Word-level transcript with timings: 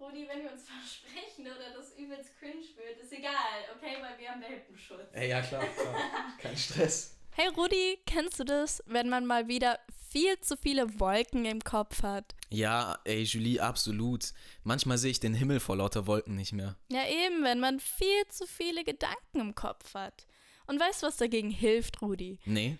Rudi, 0.00 0.26
wenn 0.26 0.42
wir 0.42 0.52
uns 0.52 0.62
versprechen 0.68 1.46
oder 1.46 1.76
das 1.76 1.92
übelst 1.98 2.38
cringe 2.38 2.66
wird, 2.76 2.98
ist 3.02 3.12
egal, 3.12 3.32
okay? 3.76 3.96
Weil 4.00 4.18
wir 4.18 4.30
haben 4.30 4.40
Welpenschutz. 4.40 5.12
Ey, 5.12 5.28
ja, 5.28 5.42
klar, 5.42 5.64
klar. 5.66 5.94
Kein 6.38 6.56
Stress. 6.56 7.16
Hey 7.32 7.48
Rudi, 7.48 7.98
kennst 8.06 8.40
du 8.40 8.44
das, 8.44 8.82
wenn 8.86 9.08
man 9.08 9.24
mal 9.24 9.46
wieder 9.46 9.78
viel 10.10 10.40
zu 10.40 10.56
viele 10.56 10.98
Wolken 10.98 11.44
im 11.44 11.62
Kopf 11.62 12.02
hat? 12.02 12.34
Ja, 12.48 12.98
ey, 13.04 13.22
Julie, 13.22 13.60
absolut. 13.60 14.32
Manchmal 14.64 14.98
sehe 14.98 15.12
ich 15.12 15.20
den 15.20 15.34
Himmel 15.34 15.60
vor 15.60 15.76
lauter 15.76 16.06
Wolken 16.06 16.34
nicht 16.34 16.52
mehr. 16.52 16.76
Ja, 16.90 17.06
eben, 17.06 17.44
wenn 17.44 17.60
man 17.60 17.78
viel 17.78 18.26
zu 18.28 18.46
viele 18.46 18.82
Gedanken 18.84 19.40
im 19.40 19.54
Kopf 19.54 19.94
hat. 19.94 20.26
Und 20.66 20.80
weißt 20.80 21.02
du, 21.02 21.06
was 21.06 21.18
dagegen 21.18 21.50
hilft, 21.50 22.02
Rudi? 22.02 22.40
Nee. 22.44 22.78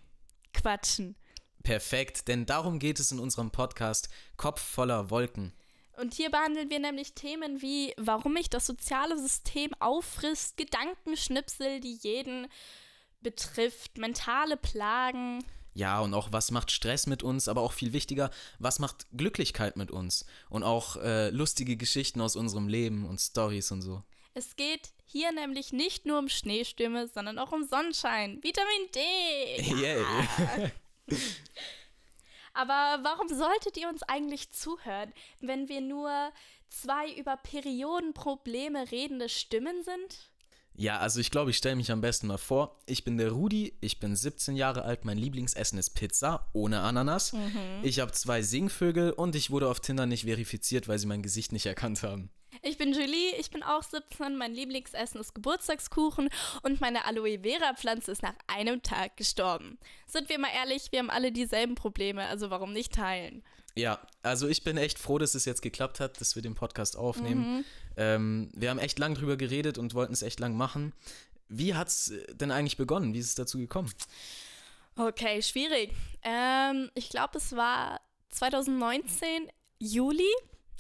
Quatschen. 0.53 1.17
Perfekt, 1.63 2.27
denn 2.27 2.47
darum 2.47 2.79
geht 2.79 2.99
es 2.99 3.13
in 3.13 3.21
unserem 3.21 3.51
Podcast 3.51 4.09
Kopf 4.37 4.61
voller 4.61 5.11
Wolken. 5.11 5.53
Und 5.97 6.15
hier 6.15 6.31
behandeln 6.31 6.71
wir 6.71 6.79
nämlich 6.79 7.15
Themen 7.15 7.61
wie, 7.61 7.95
warum 7.97 8.35
mich 8.35 8.49
das 8.49 8.67
soziale 8.67 9.19
System 9.19 9.73
auffrisst, 9.81 10.57
Gedankenschnipsel, 10.57 11.81
die 11.81 11.99
jeden 12.01 12.47
betrifft, 13.21 13.99
mentale 13.99 14.57
Plagen. 14.57 15.45
Ja, 15.75 16.01
und 16.01 16.15
auch 16.15 16.33
was 16.33 16.51
macht 16.51 16.71
Stress 16.71 17.07
mit 17.07 17.23
uns, 17.23 17.49
aber 17.49 17.61
auch 17.61 17.73
viel 17.73 17.93
wichtiger, 17.93 18.31
was 18.59 18.79
macht 18.79 19.07
Glücklichkeit 19.17 19.77
mit 19.77 19.91
uns? 19.91 20.27
Und 20.49 20.63
auch 20.63 20.97
äh, 20.97 21.31
lustige 21.31 21.77
Geschichten 21.77 22.21
aus 22.21 22.35
unserem 22.37 22.69
Leben 22.69 23.07
und 23.07 23.21
Stories 23.21 23.71
und 23.71 23.83
so. 23.83 24.03
Es 24.35 24.57
geht 24.57 24.91
hier 25.07 25.33
nämlich 25.33 25.73
nicht 25.73 26.07
nur 26.07 26.19
um 26.19 26.29
Schneestürme, 26.29 27.09
sondern 27.09 27.39
auch 27.39 27.53
um 27.53 27.65
Sonnenschein, 27.65 28.43
Vitamin 28.43 28.89
D. 28.95 29.01
Yeah. 29.81 30.71
Aber 32.53 32.99
warum 33.03 33.29
solltet 33.29 33.77
ihr 33.77 33.89
uns 33.89 34.03
eigentlich 34.03 34.51
zuhören, 34.53 35.13
wenn 35.41 35.69
wir 35.69 35.81
nur 35.81 36.33
zwei 36.69 37.13
über 37.13 37.37
Periodenprobleme 37.37 38.91
redende 38.91 39.29
Stimmen 39.29 39.83
sind? 39.83 40.31
Ja, 40.75 40.99
also 40.99 41.21
ich 41.21 41.31
glaube, 41.31 41.51
ich 41.51 41.59
stelle 41.59 41.77
mich 41.77 41.93
am 41.93 42.01
besten 42.01 42.27
mal 42.27 42.39
vor. 42.39 42.81
Ich 42.87 43.05
bin 43.05 43.19
der 43.19 43.33
Rudi, 43.33 43.77
ich 43.81 44.01
bin 44.01 44.17
17 44.17 44.57
Jahre 44.57 44.83
alt, 44.85 45.05
mein 45.05 45.19
Lieblingsessen 45.19 45.79
ist 45.79 45.91
Pizza 45.91 46.49
ohne 46.53 46.81
Ananas. 46.81 47.33
Mhm. 47.33 47.81
Ich 47.83 48.01
habe 48.01 48.13
zwei 48.13 48.41
Singvögel 48.43 49.13
und 49.13 49.35
ich 49.35 49.51
wurde 49.51 49.69
auf 49.69 49.81
Tinder 49.81 50.07
nicht 50.07 50.25
verifiziert, 50.25 50.89
weil 50.89 50.99
sie 50.99 51.07
mein 51.07 51.23
Gesicht 51.23 51.53
nicht 51.53 51.67
erkannt 51.67 52.03
haben. 52.03 52.31
Ich 52.63 52.77
bin 52.79 52.93
Julie, 52.93 53.37
ich 53.39 53.51
bin 53.51 53.63
auch 53.63 53.83
17, 53.83 54.37
mein 54.37 54.53
Lieblingsessen 54.53 55.21
ist 55.21 55.35
Geburtstagskuchen 55.35 56.29
und 56.63 56.81
meine 56.81 57.05
Aloe 57.05 57.41
Vera 57.43 57.75
Pflanze 57.75 58.13
ist 58.13 58.23
nach 58.23 58.35
einem 58.47 58.83
Tag 58.83 59.17
gestorben. 59.17 59.79
Sind 60.07 60.29
wir 60.29 60.39
mal 60.39 60.51
ehrlich, 60.55 60.91
wir 60.91 60.99
haben 60.99 61.11
alle 61.11 61.33
dieselben 61.33 61.75
Probleme, 61.75 62.27
also 62.27 62.51
warum 62.51 62.73
nicht 62.73 62.93
teilen? 62.93 63.43
Ja, 63.77 64.01
also 64.23 64.49
ich 64.49 64.65
bin 64.65 64.77
echt 64.77 64.99
froh, 64.99 65.19
dass 65.19 65.35
es 65.35 65.45
jetzt 65.45 65.63
geklappt 65.63 66.01
hat, 66.01 66.21
dass 66.21 66.35
wir 66.35 66.43
den 66.43 66.55
Podcast 66.55 66.97
aufnehmen. 66.97 67.59
Mhm. 67.59 67.65
Ähm, 67.97 68.51
wir 68.55 68.71
haben 68.71 68.79
echt 68.79 68.99
lang 68.99 69.15
drüber 69.15 69.37
geredet 69.37 69.79
und 69.79 69.95
wollten 69.95 70.13
es 70.13 70.23
echt 70.23 70.41
lang 70.41 70.57
machen. 70.57 70.93
Wie 71.49 71.75
hat 71.75 71.89
es 71.89 72.13
denn 72.33 72.51
eigentlich 72.51 72.77
begonnen? 72.77 73.15
Wie 73.15 73.19
ist 73.19 73.27
es 73.27 73.35
dazu 73.35 73.59
gekommen? 73.59 73.93
Okay, 74.97 75.41
schwierig. 75.43 75.93
Ähm, 76.23 76.91
ich 76.95 77.09
glaube, 77.09 77.39
es 77.39 77.53
war 77.53 78.01
2019 78.31 79.49
Juli. 79.79 80.31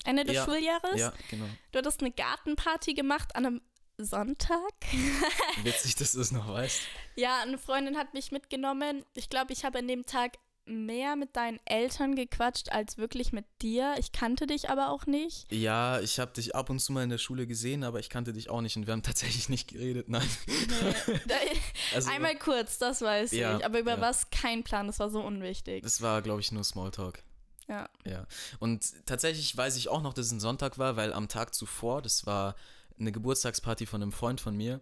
Ende 0.05 0.25
des 0.25 0.37
ja, 0.37 0.45
Schuljahres. 0.45 1.01
Ja, 1.01 1.13
genau. 1.31 1.47
Du 1.73 1.79
hattest 1.79 2.01
eine 2.01 2.11
Gartenparty 2.11 2.95
gemacht 2.95 3.35
an 3.37 3.47
einem 3.47 3.61
Sonntag. 3.99 4.73
Witzig, 5.63 5.97
dass 5.97 6.13
du 6.13 6.21
es 6.21 6.33
noch 6.33 6.49
weißt. 6.49 6.81
Ja, 7.17 7.43
eine 7.43 7.59
Freundin 7.59 7.97
hat 7.97 8.15
mich 8.15 8.33
mitgenommen. 8.33 9.05
Ich 9.15 9.29
glaube, 9.29 9.53
ich 9.53 9.65
habe 9.65 9.79
an 9.79 9.89
dem 9.89 10.07
Tag 10.07 10.39
mehr 10.71 11.17
mit 11.17 11.37
deinen 11.37 11.59
Eltern 11.65 12.15
gequatscht 12.15 12.71
als 12.71 12.97
wirklich 12.97 13.33
mit 13.33 13.45
dir. 13.61 13.95
Ich 13.99 14.13
kannte 14.13 14.47
dich 14.47 14.71
aber 14.71 14.91
auch 14.91 15.07
nicht. 15.07 15.51
Ja, 15.53 16.01
ich 16.01 16.19
habe 16.19 16.33
dich 16.33 16.55
ab 16.55 16.71
und 16.71 16.79
zu 16.79 16.93
mal 16.93 17.03
in 17.03 17.11
der 17.11 17.19
Schule 17.19 17.47
gesehen, 17.47 17.83
aber 17.83 17.99
ich 17.99 18.09
kannte 18.09 18.33
dich 18.33 18.51
auch 18.51 18.61
nicht 18.61 18.77
und 18.77 18.87
wir 18.87 18.93
haben 18.93 19.03
tatsächlich 19.03 19.49
nicht 19.49 19.69
geredet, 19.69 20.09
nein. 20.09 20.29
Nee. 20.47 21.35
also, 21.95 22.11
Einmal 22.11 22.37
kurz, 22.37 22.79
das 22.79 23.03
weiß 23.03 23.33
ja, 23.33 23.59
ich, 23.59 23.65
aber 23.65 23.81
über 23.81 23.97
ja. 23.97 24.01
was 24.01 24.31
kein 24.31 24.63
Plan, 24.63 24.87
das 24.87 24.99
war 24.99 25.11
so 25.11 25.21
unwichtig. 25.21 25.83
Das 25.83 26.01
war, 26.03 26.23
glaube 26.23 26.41
ich, 26.41 26.53
nur 26.53 26.65
Smalltalk. 26.65 27.23
Ja. 27.71 27.89
Ja. 28.05 28.27
Und 28.59 29.07
tatsächlich 29.07 29.57
weiß 29.57 29.77
ich 29.77 29.89
auch 29.89 30.03
noch, 30.03 30.13
dass 30.13 30.27
es 30.27 30.33
ein 30.33 30.41
Sonntag 30.41 30.77
war, 30.79 30.97
weil 30.97 31.13
am 31.13 31.29
Tag 31.29 31.55
zuvor, 31.55 32.03
das 32.03 32.27
war 32.27 32.57
eine 32.99 33.13
Geburtstagsparty 33.13 33.87
von 33.87 34.03
einem 34.03 34.11
Freund 34.11 34.41
von 34.41 34.57
mir. 34.57 34.81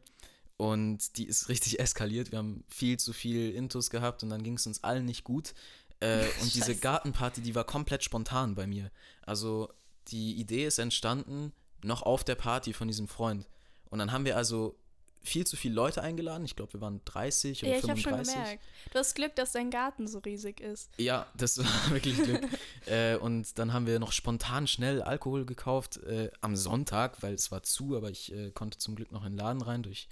Und 0.56 1.18
die 1.18 1.26
ist 1.26 1.48
richtig 1.50 1.80
eskaliert. 1.80 2.32
Wir 2.32 2.38
haben 2.38 2.64
viel 2.66 2.98
zu 2.98 3.12
viel 3.12 3.50
Intus 3.50 3.90
gehabt 3.90 4.22
und 4.22 4.30
dann 4.30 4.42
ging 4.42 4.54
es 4.54 4.66
uns 4.66 4.82
allen 4.82 5.04
nicht 5.04 5.22
gut. 5.22 5.54
Äh, 6.00 6.24
und 6.40 6.54
diese 6.54 6.74
Gartenparty, 6.74 7.42
die 7.42 7.54
war 7.54 7.64
komplett 7.64 8.02
spontan 8.02 8.54
bei 8.54 8.66
mir. 8.66 8.90
Also 9.20 9.68
die 10.08 10.40
Idee 10.40 10.64
ist 10.64 10.78
entstanden 10.78 11.52
noch 11.84 12.02
auf 12.02 12.24
der 12.24 12.36
Party 12.36 12.72
von 12.72 12.88
diesem 12.88 13.06
Freund. 13.06 13.46
Und 13.90 13.98
dann 13.98 14.12
haben 14.12 14.24
wir 14.24 14.36
also 14.38 14.78
viel 15.22 15.46
zu 15.46 15.56
viele 15.56 15.74
Leute 15.74 16.02
eingeladen. 16.02 16.44
Ich 16.44 16.56
glaube, 16.56 16.72
wir 16.74 16.80
waren 16.80 17.00
30 17.04 17.62
oder 17.62 17.74
ja, 17.74 17.80
35. 17.80 18.04
Ja, 18.04 18.10
ich 18.10 18.18
habe 18.18 18.26
schon 18.26 18.42
gemerkt. 18.42 18.64
Du 18.92 18.98
hast 18.98 19.14
Glück, 19.14 19.34
dass 19.36 19.52
dein 19.52 19.70
Garten 19.70 20.06
so 20.06 20.18
riesig 20.18 20.60
ist. 20.60 20.90
Ja, 20.96 21.26
das 21.36 21.58
war 21.58 21.66
wirklich 21.90 22.16
Glück. 22.16 22.42
äh, 22.86 23.16
und 23.16 23.58
dann 23.58 23.72
haben 23.72 23.86
wir 23.86 23.98
noch 23.98 24.12
spontan 24.12 24.66
schnell 24.66 25.02
Alkohol 25.02 25.44
gekauft 25.44 25.98
äh, 25.98 26.30
am 26.40 26.56
Sonntag, 26.56 27.22
weil 27.22 27.34
es 27.34 27.50
war 27.50 27.62
zu, 27.62 27.96
aber 27.96 28.10
ich 28.10 28.32
äh, 28.32 28.50
konnte 28.50 28.78
zum 28.78 28.94
Glück 28.94 29.12
noch 29.12 29.24
in 29.24 29.32
den 29.32 29.38
Laden 29.38 29.62
rein 29.62 29.82
durch 29.82 30.08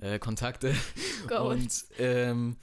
äh, 0.00 0.18
Kontakte. 0.18 0.74
Gold. 1.26 1.60
Und 1.60 1.84
ähm, 1.98 2.56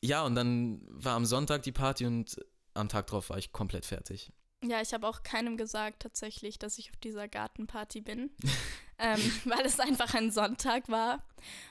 ja, 0.00 0.24
und 0.24 0.34
dann 0.34 0.80
war 0.88 1.14
am 1.14 1.24
Sonntag 1.24 1.62
die 1.62 1.72
Party 1.72 2.06
und 2.06 2.36
am 2.74 2.88
Tag 2.88 3.06
drauf 3.06 3.30
war 3.30 3.38
ich 3.38 3.52
komplett 3.52 3.86
fertig. 3.86 4.32
Ja, 4.62 4.80
ich 4.80 4.94
habe 4.94 5.06
auch 5.06 5.22
keinem 5.22 5.56
gesagt 5.56 6.02
tatsächlich, 6.02 6.58
dass 6.58 6.78
ich 6.78 6.90
auf 6.90 6.96
dieser 6.96 7.28
Gartenparty 7.28 8.00
bin, 8.00 8.30
ähm, 8.98 9.20
weil 9.44 9.64
es 9.66 9.78
einfach 9.80 10.14
ein 10.14 10.30
Sonntag 10.30 10.88
war. 10.88 11.22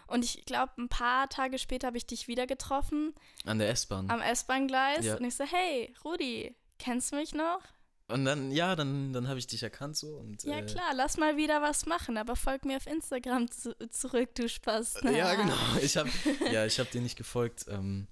Und 0.08 0.24
ich 0.24 0.46
glaube, 0.46 0.74
ein 0.78 0.90
paar 0.90 1.30
Tage 1.30 1.58
später 1.58 1.88
habe 1.88 1.98
ich 1.98 2.06
dich 2.06 2.28
wieder 2.28 2.46
getroffen. 2.46 3.14
An 3.46 3.60
der 3.60 3.70
S-Bahn. 3.70 4.10
Am 4.12 4.22
S-Bahn-Gleis. 4.22 5.06
Ja. 5.06 5.18
Und 5.18 5.24
ich 5.24 5.36
so, 5.36 5.44
hey, 5.44 5.94
Rudi, 6.06 6.56
kennst 6.78 7.12
du 7.12 7.16
mich 7.16 7.34
noch? 7.34 7.62
Und 8.10 8.26
dann, 8.26 8.52
ja, 8.52 8.76
dann, 8.76 9.14
dann 9.14 9.28
habe 9.28 9.40
ich 9.40 9.48
dich 9.48 9.64
erkannt 9.64 9.96
so. 9.96 10.18
Und, 10.18 10.44
ja, 10.44 10.60
äh, 10.60 10.66
klar, 10.66 10.92
lass 10.94 11.18
mal 11.18 11.38
wieder 11.38 11.62
was 11.62 11.86
machen, 11.86 12.18
aber 12.18 12.36
folg 12.36 12.66
mir 12.66 12.78
auf 12.78 12.86
Instagram 12.86 13.50
zu, 13.50 13.76
zurück, 13.90 14.36
du 14.36 14.50
Spaß. 14.50 15.00
Ja, 15.04 15.34
genau. 15.42 15.56
Ich 15.82 15.98
habe 15.98 16.10
ja, 16.52 16.66
ich 16.66 16.80
hab 16.80 16.92
dir 16.92 17.02
nicht 17.02 17.18
gefolgt. 17.18 17.66
Ähm, 17.70 18.08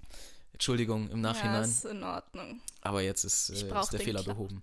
Entschuldigung 0.53 1.09
im 1.09 1.21
Nachhinein. 1.21 1.55
Ja, 1.55 1.61
ist 1.61 1.85
in 1.85 2.03
Ordnung. 2.03 2.61
Aber 2.81 3.01
jetzt 3.01 3.23
ist, 3.23 3.49
äh, 3.49 3.53
ist 3.53 3.93
der 3.93 3.99
Fehler 3.99 4.23
Klappert. 4.23 4.37
behoben. 4.37 4.61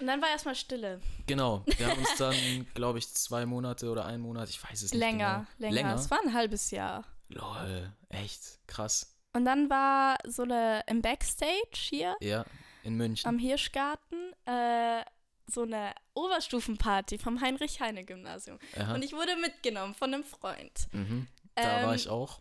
Und 0.00 0.06
dann 0.06 0.20
war 0.20 0.28
erstmal 0.28 0.54
Stille. 0.54 1.00
Genau. 1.26 1.64
Wir 1.76 1.88
haben 1.88 1.98
uns 1.98 2.14
dann, 2.18 2.34
glaube 2.74 2.98
ich, 2.98 3.12
zwei 3.14 3.46
Monate 3.46 3.90
oder 3.90 4.04
einen 4.04 4.22
Monat, 4.22 4.48
ich 4.48 4.62
weiß 4.62 4.82
es 4.82 4.92
nicht. 4.92 5.00
Länger, 5.00 5.46
genau. 5.58 5.72
länger. 5.72 5.94
Es 5.94 6.10
war 6.10 6.20
ein 6.22 6.34
halbes 6.34 6.70
Jahr. 6.70 7.04
Lol, 7.28 7.92
echt 8.08 8.58
krass. 8.66 9.14
Und 9.32 9.44
dann 9.44 9.70
war 9.70 10.16
so 10.26 10.42
eine 10.42 10.82
im 10.86 11.02
Backstage 11.02 11.52
hier. 11.74 12.16
Ja, 12.20 12.44
in 12.82 12.94
München. 12.94 13.28
Am 13.28 13.38
Hirschgarten. 13.38 14.32
Äh, 14.46 15.02
so 15.50 15.62
eine 15.62 15.94
Oberstufenparty 16.12 17.18
vom 17.18 17.40
Heinrich-Heine-Gymnasium. 17.40 18.58
Und 18.94 19.02
ich 19.02 19.14
wurde 19.14 19.34
mitgenommen 19.36 19.94
von 19.94 20.12
einem 20.12 20.24
Freund. 20.24 20.88
Mhm. 20.92 21.26
Da 21.54 21.80
ähm, 21.80 21.86
war 21.86 21.94
ich 21.94 22.08
auch. 22.08 22.40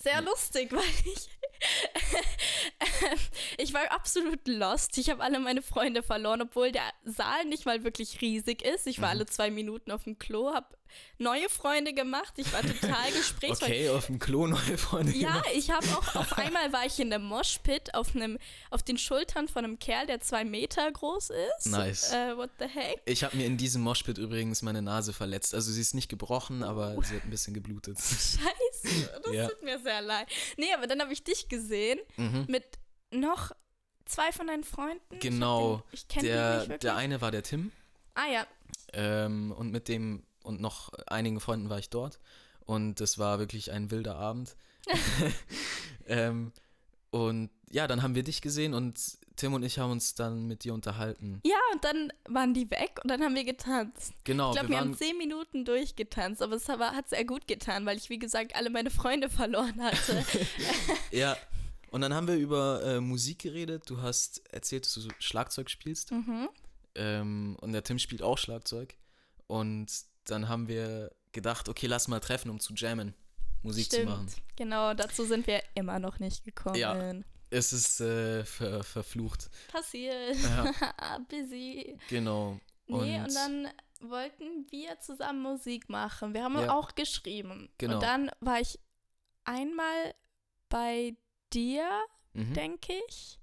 Sehr 0.00 0.22
lustig, 0.22 0.72
weil 0.72 0.82
ich 1.04 1.28
ich 3.58 3.74
war 3.74 3.90
absolut 3.90 4.46
lost. 4.46 4.96
Ich 4.98 5.10
habe 5.10 5.22
alle 5.22 5.40
meine 5.40 5.62
Freunde 5.62 6.02
verloren, 6.02 6.42
obwohl 6.42 6.70
der 6.70 6.82
Saal 7.04 7.44
nicht 7.46 7.66
mal 7.66 7.82
wirklich 7.84 8.20
riesig 8.20 8.62
ist. 8.62 8.86
Ich 8.86 9.00
war 9.00 9.08
mhm. 9.08 9.12
alle 9.12 9.26
zwei 9.26 9.50
Minuten 9.50 9.90
auf 9.90 10.04
dem 10.04 10.18
Klo, 10.18 10.54
habe 10.54 10.77
neue 11.18 11.48
Freunde 11.48 11.92
gemacht. 11.92 12.34
Ich 12.36 12.52
war 12.52 12.62
total 12.62 13.10
gesprächsvoll. 13.16 13.68
Okay, 13.68 13.88
auf 13.90 14.06
dem 14.06 14.18
Klo 14.18 14.46
neue 14.46 14.78
Freunde 14.78 15.12
ja, 15.12 15.28
gemacht. 15.28 15.46
Ja, 15.52 15.58
ich 15.58 15.70
habe 15.70 15.86
auch 15.88 16.14
auf 16.14 16.32
einmal 16.38 16.72
war 16.72 16.86
ich 16.86 16.98
in 16.98 17.10
der 17.10 17.18
Moshpit 17.18 17.94
auf 17.94 18.14
einem 18.14 18.38
auf 18.70 18.82
den 18.82 18.98
Schultern 18.98 19.48
von 19.48 19.64
einem 19.64 19.78
Kerl, 19.78 20.06
der 20.06 20.20
zwei 20.20 20.44
Meter 20.44 20.90
groß 20.90 21.30
ist. 21.30 21.66
Nice. 21.66 22.12
Uh, 22.12 22.36
what 22.36 22.50
the 22.58 22.66
heck? 22.66 23.00
Ich 23.04 23.24
habe 23.24 23.36
mir 23.36 23.46
in 23.46 23.56
diesem 23.56 23.82
Moshpit 23.82 24.18
übrigens 24.18 24.62
meine 24.62 24.82
Nase 24.82 25.12
verletzt. 25.12 25.54
Also 25.54 25.72
sie 25.72 25.80
ist 25.80 25.94
nicht 25.94 26.08
gebrochen, 26.08 26.62
aber 26.62 26.94
oh. 26.96 27.02
sie 27.02 27.16
hat 27.16 27.24
ein 27.24 27.30
bisschen 27.30 27.54
geblutet. 27.54 27.98
Scheiße, 27.98 29.20
das 29.24 29.32
ja. 29.32 29.48
tut 29.48 29.62
mir 29.62 29.78
sehr 29.78 30.02
leid. 30.02 30.28
Nee, 30.56 30.72
aber 30.74 30.86
dann 30.86 31.00
habe 31.00 31.12
ich 31.12 31.24
dich 31.24 31.48
gesehen 31.48 31.98
mhm. 32.16 32.46
mit 32.48 32.64
noch 33.10 33.52
zwei 34.08 34.32
von 34.32 34.46
deinen 34.46 34.64
Freunden. 34.64 35.18
Genau. 35.20 35.82
Ich, 35.92 36.02
ich 36.02 36.08
kenne 36.08 36.28
den 36.28 36.36
nicht 36.36 36.68
wirklich. 36.68 36.80
Der 36.80 36.96
eine 36.96 37.20
war 37.20 37.30
der 37.30 37.42
Tim. 37.42 37.72
Ah 38.14 38.26
ja. 38.26 38.46
Ähm, 38.92 39.52
und 39.52 39.70
mit 39.70 39.88
dem 39.88 40.24
und 40.48 40.60
noch 40.60 40.92
einigen 41.06 41.40
Freunden 41.40 41.68
war 41.68 41.78
ich 41.78 41.90
dort. 41.90 42.18
Und 42.60 43.00
es 43.00 43.18
war 43.18 43.38
wirklich 43.38 43.70
ein 43.70 43.90
wilder 43.90 44.16
Abend. 44.16 44.56
ähm, 46.06 46.52
und 47.10 47.50
ja, 47.70 47.86
dann 47.86 48.02
haben 48.02 48.14
wir 48.14 48.22
dich 48.22 48.40
gesehen 48.40 48.74
und 48.74 49.18
Tim 49.36 49.54
und 49.54 49.62
ich 49.62 49.78
haben 49.78 49.92
uns 49.92 50.14
dann 50.14 50.46
mit 50.46 50.64
dir 50.64 50.74
unterhalten. 50.74 51.40
Ja, 51.44 51.58
und 51.72 51.84
dann 51.84 52.12
waren 52.28 52.54
die 52.54 52.70
weg 52.70 52.98
und 53.02 53.10
dann 53.10 53.22
haben 53.22 53.34
wir 53.34 53.44
getanzt. 53.44 54.12
Genau. 54.24 54.50
Ich 54.50 54.56
glaube, 54.56 54.68
wir, 54.68 54.74
wir 54.76 54.80
haben 54.80 54.96
zehn 54.96 55.16
Minuten 55.16 55.64
durchgetanzt, 55.64 56.42
aber 56.42 56.56
es 56.56 56.68
hat 56.68 57.08
sehr 57.08 57.24
gut 57.24 57.46
getan, 57.46 57.86
weil 57.86 57.96
ich, 57.96 58.10
wie 58.10 58.18
gesagt, 58.18 58.56
alle 58.56 58.70
meine 58.70 58.90
Freunde 58.90 59.28
verloren 59.30 59.80
hatte. 59.82 60.24
ja, 61.12 61.36
und 61.90 62.00
dann 62.00 62.12
haben 62.14 62.26
wir 62.26 62.36
über 62.36 62.82
äh, 62.82 63.00
Musik 63.00 63.40
geredet. 63.40 63.84
Du 63.86 64.02
hast 64.02 64.42
erzählt, 64.52 64.84
dass 64.86 64.94
du 64.94 65.08
Schlagzeug 65.18 65.70
spielst. 65.70 66.10
Mhm. 66.10 66.48
Ähm, 66.94 67.56
und 67.60 67.72
der 67.72 67.84
Tim 67.84 67.98
spielt 67.98 68.22
auch 68.22 68.38
Schlagzeug. 68.38 68.96
Und 69.46 69.90
dann 70.30 70.48
haben 70.48 70.68
wir 70.68 71.10
gedacht, 71.32 71.68
okay, 71.68 71.86
lass 71.86 72.08
mal 72.08 72.20
treffen, 72.20 72.50
um 72.50 72.60
zu 72.60 72.74
jammen, 72.74 73.14
Musik 73.62 73.86
Stimmt. 73.86 74.04
zu 74.04 74.10
machen. 74.10 74.26
Genau, 74.56 74.94
dazu 74.94 75.24
sind 75.24 75.46
wir 75.46 75.62
immer 75.74 75.98
noch 75.98 76.18
nicht 76.18 76.44
gekommen. 76.44 76.76
Ja. 76.76 77.14
Es 77.50 77.72
ist 77.72 78.00
äh, 78.00 78.44
ver 78.44 78.84
verflucht. 78.84 79.48
Passiert. 79.72 80.36
Ja. 80.36 81.18
Busy. 81.28 81.96
Genau. 82.10 82.60
Nee, 82.86 83.20
und, 83.20 83.34
dann 83.34 83.68
wollten 84.00 84.66
wir 84.70 84.98
zusammen 85.00 85.42
Musik 85.42 85.88
machen. 85.88 86.34
Wir 86.34 86.44
haben 86.44 86.58
Ja. 86.58 86.72
auch 86.72 86.94
geschrieben. 86.94 87.70
Genau. 87.78 87.94
Und 87.94 88.02
dann 88.02 88.30
war 88.40 88.60
ich 88.60 88.78
einmal 89.44 90.14
bei 90.68 91.16
dir, 91.52 91.88
mhm. 92.34 92.52
denke 92.54 92.92
ich, 93.08 93.38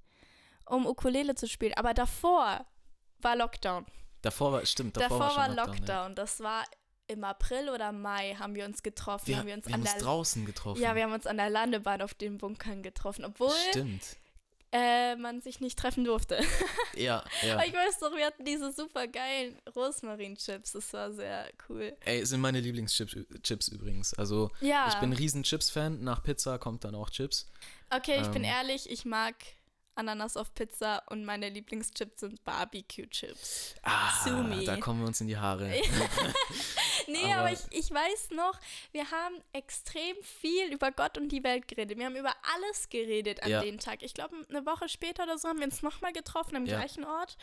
um 0.66 0.86
Ukulele 0.86 1.36
zu 1.36 1.48
spielen. 1.48 1.74
Aber 1.76 1.94
davor 1.94 2.66
war 3.20 3.36
Lockdown. 3.36 3.86
Davor 4.26 4.52
war, 4.52 4.66
stimmt, 4.66 4.98
Davor, 4.98 5.20
davor, 5.20 5.38
war 5.38 5.46
schon 5.48 5.56
Lockdown. 5.56 6.10
ja. 6.10 6.16
Das 6.16 6.40
war 6.42 6.64
im 7.08 7.24
April 7.24 7.70
oder 7.70 7.92
Mai 7.92 8.36
haben 8.40 8.56
wir 8.56 8.66
uns 8.66 8.82
getroffen. 8.84 9.28
Wir, 9.28 9.38
haben 9.38 9.48
wir 9.48 9.54
uns 9.54 9.68
wir 9.68 9.74
haben 9.74 9.82
uns 9.82 9.96
draußen 9.98 10.46
getroffen. 10.46 10.82
ja, 10.82 10.96
wir 10.96 11.04
haben 11.04 11.14
uns 11.14 11.28
an 11.28 11.38
der 11.38 11.50
Landebahn 11.50 12.02
auf 12.02 12.14
den 12.16 12.38
Bunkern 12.40 12.82
getroffen, 12.84 13.24
obwohl 13.26 13.52
Stimmt. 13.70 14.02
äh, 14.72 15.16
man 15.16 15.40
sich 15.40 15.60
nicht 15.60 15.78
treffen 15.80 16.04
durfte. 16.04 16.40
Ja, 16.98 17.26
ja. 17.42 17.56
Aber 17.56 17.68
ich 17.68 17.74
weiß 17.74 18.00
doch, 18.00 18.16
wir 18.16 18.26
hatten 18.26 18.46
diese 18.46 18.72
super 18.72 19.06
geilen 19.08 19.60
Rosmarin-Chips. 19.76 20.72
Das 20.72 20.94
war 20.94 21.12
sehr 21.12 21.52
cool. 21.68 21.94
Ey, 22.06 22.26
sind 22.26 22.40
meine 22.40 22.62
Lieblingschips 22.62 23.18
Chips 23.44 23.68
übrigens. 23.68 24.14
Also, 24.14 24.50
Ja. 24.62 24.88
ich 24.88 24.96
bin 24.96 25.10
ein 25.10 25.14
riesen 25.18 25.44
Chips-Fan. 25.44 26.02
Nach 26.04 26.24
Pizza 26.24 26.58
kommt 26.58 26.86
dann 26.86 26.96
auch 26.96 27.10
Chips. 27.10 27.52
Okay, 27.90 28.22
ich 28.22 28.28
bin 28.30 28.46
Ähm. 28.46 28.50
ehrlich, 28.50 28.90
ich 28.90 29.04
mag 29.04 29.36
Ananas 29.96 30.36
auf 30.38 30.54
Pizza 30.54 31.04
und 31.10 31.24
meine 31.26 31.50
Lieblingschips 31.50 32.20
sind 32.22 32.44
Barbecue-Chips. 32.44 33.76
Ah, 33.84 34.12
Sumi. 34.24 34.66
da 34.66 34.78
kommen 34.78 35.00
wir 35.02 35.08
uns 35.08 35.22
in 35.22 35.28
die 35.28 35.38
Haare. 35.38 35.72
Nee, 37.08 37.32
aber, 37.34 37.42
Aber- 37.42 37.52
ich, 37.52 37.60
ich 37.70 37.92
weiß 37.92 38.32
noch, 38.32 38.60
wir 38.92 39.12
haben 39.12 39.36
extrem 39.54 40.16
viel 40.24 40.74
über 40.74 40.92
Gott 40.92 41.18
und 41.20 41.30
die 41.30 41.44
Welt 41.44 41.68
geredet. 41.68 42.00
Wir 42.00 42.06
haben 42.08 42.16
über 42.16 42.34
alles 42.56 42.90
geredet 42.90 43.44
an 43.44 43.50
Ja. 43.52 43.62
dem 43.62 43.80
Tag. 43.80 44.02
Ich 44.02 44.16
glaube, 44.16 44.36
eine 44.50 44.66
Woche 44.66 44.90
später 44.90 45.24
oder 45.24 45.38
so 45.38 45.48
haben 45.48 45.60
wir 45.60 45.66
uns 45.66 45.84
nochmal 45.84 46.14
getroffen 46.14 46.56
am 46.56 46.66
Ja. 46.66 46.78
gleichen 46.78 47.04
Ort. 47.04 47.38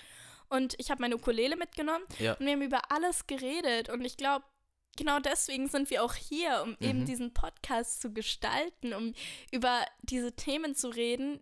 Und 0.48 0.74
ich 0.78 0.90
habe 0.90 1.00
meine 1.00 1.14
Ukulele 1.16 1.54
mitgenommen 1.56 2.04
Ja. 2.18 2.32
und 2.34 2.44
wir 2.46 2.52
haben 2.52 2.62
über 2.62 2.90
alles 2.90 3.28
geredet. 3.28 3.88
Und 3.88 4.04
ich 4.04 4.16
glaube, 4.16 4.44
genau 4.96 5.20
deswegen 5.20 5.68
sind 5.68 5.90
wir 5.90 6.02
auch 6.02 6.14
hier, 6.14 6.62
um 6.64 6.76
eben 6.80 7.00
Mhm. 7.02 7.06
diesen 7.06 7.32
Podcast 7.32 8.00
zu 8.00 8.12
gestalten, 8.12 8.92
um 8.94 9.14
über 9.52 9.84
diese 10.02 10.32
Themen 10.32 10.74
zu 10.74 10.88
reden, 10.88 11.40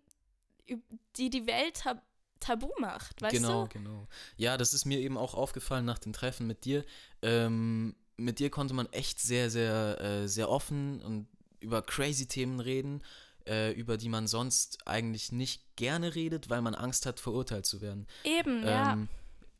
die 1.16 1.30
die 1.30 1.46
Welt 1.46 1.78
tab 1.78 2.02
tabu 2.40 2.70
macht, 2.78 3.20
weißt 3.20 3.36
genau, 3.36 3.64
du? 3.64 3.78
genau. 3.78 4.08
Ja, 4.36 4.56
das 4.56 4.72
ist 4.72 4.86
mir 4.86 4.98
eben 4.98 5.18
auch 5.18 5.34
aufgefallen 5.34 5.84
nach 5.84 5.98
dem 5.98 6.14
Treffen 6.14 6.46
mit 6.46 6.64
dir. 6.64 6.84
Ähm, 7.20 7.94
mit 8.16 8.38
dir 8.38 8.50
konnte 8.50 8.72
man 8.72 8.86
echt 8.92 9.20
sehr, 9.20 9.50
sehr, 9.50 10.00
äh, 10.00 10.26
sehr 10.26 10.48
offen 10.48 11.02
und 11.02 11.28
über 11.60 11.82
crazy 11.82 12.26
Themen 12.26 12.60
reden, 12.60 13.02
äh, 13.46 13.72
über 13.72 13.96
die 13.96 14.08
man 14.08 14.26
sonst 14.26 14.86
eigentlich 14.86 15.32
nicht 15.32 15.76
gerne 15.76 16.14
redet, 16.14 16.48
weil 16.48 16.62
man 16.62 16.74
Angst 16.74 17.06
hat, 17.06 17.20
verurteilt 17.20 17.66
zu 17.66 17.80
werden. 17.80 18.06
Eben, 18.24 18.64
ja. 18.64 18.94
Ähm, 18.94 19.08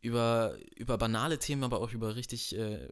über, 0.00 0.56
über 0.76 0.96
banale 0.96 1.38
Themen, 1.38 1.64
aber 1.64 1.80
auch 1.80 1.92
über 1.92 2.16
richtig 2.16 2.56
äh, 2.56 2.88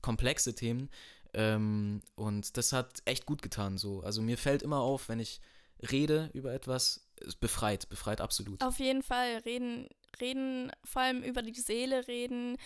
komplexe 0.00 0.54
Themen. 0.54 0.88
Ähm, 1.34 2.00
und 2.14 2.56
das 2.56 2.72
hat 2.72 3.02
echt 3.04 3.26
gut 3.26 3.42
getan 3.42 3.78
so. 3.78 4.00
Also 4.00 4.22
mir 4.22 4.38
fällt 4.38 4.62
immer 4.62 4.78
auf, 4.78 5.08
wenn 5.08 5.20
ich 5.20 5.40
rede 5.90 6.30
über 6.32 6.52
etwas, 6.52 7.07
es 7.20 7.36
befreit, 7.36 7.88
befreit 7.88 8.20
absolut. 8.20 8.62
Auf 8.62 8.78
jeden 8.78 9.02
Fall 9.02 9.38
reden, 9.44 9.88
reden, 10.20 10.72
vor 10.84 11.02
allem 11.02 11.22
über 11.22 11.42
die 11.42 11.54
Seele 11.54 12.06
reden, 12.08 12.56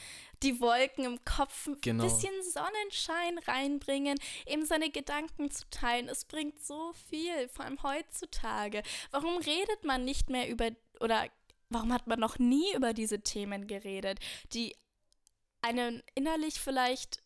die 0.43 0.61
Wolken 0.61 1.05
im 1.05 1.25
Kopf, 1.25 1.67
ein 1.67 1.77
Genau. 1.81 2.05
bisschen 2.05 2.33
Sonnenschein 2.43 3.39
reinbringen, 3.47 4.19
eben 4.47 4.65
seine 4.67 4.91
Gedanken 4.91 5.51
zu 5.51 5.69
teilen. 5.71 6.09
Es 6.09 6.25
bringt 6.25 6.61
so 6.65 6.93
viel, 7.09 7.49
vor 7.49 7.65
allem 7.65 7.83
heutzutage. 7.83 8.83
Warum 9.11 9.37
redet 9.39 9.85
man 9.85 10.05
nicht 10.05 10.31
mehr 10.31 10.49
über 10.49 10.71
oder 11.01 11.27
warum 11.69 11.93
hat 11.93 12.07
man 12.07 12.21
noch 12.21 12.39
nie 12.39 12.75
über 12.75 12.93
diese 12.93 13.23
Themen 13.23 13.67
geredet, 13.67 14.19
die 14.53 14.75
einen 15.63 16.03
innerlich 16.15 16.61
vielleicht 16.61 17.22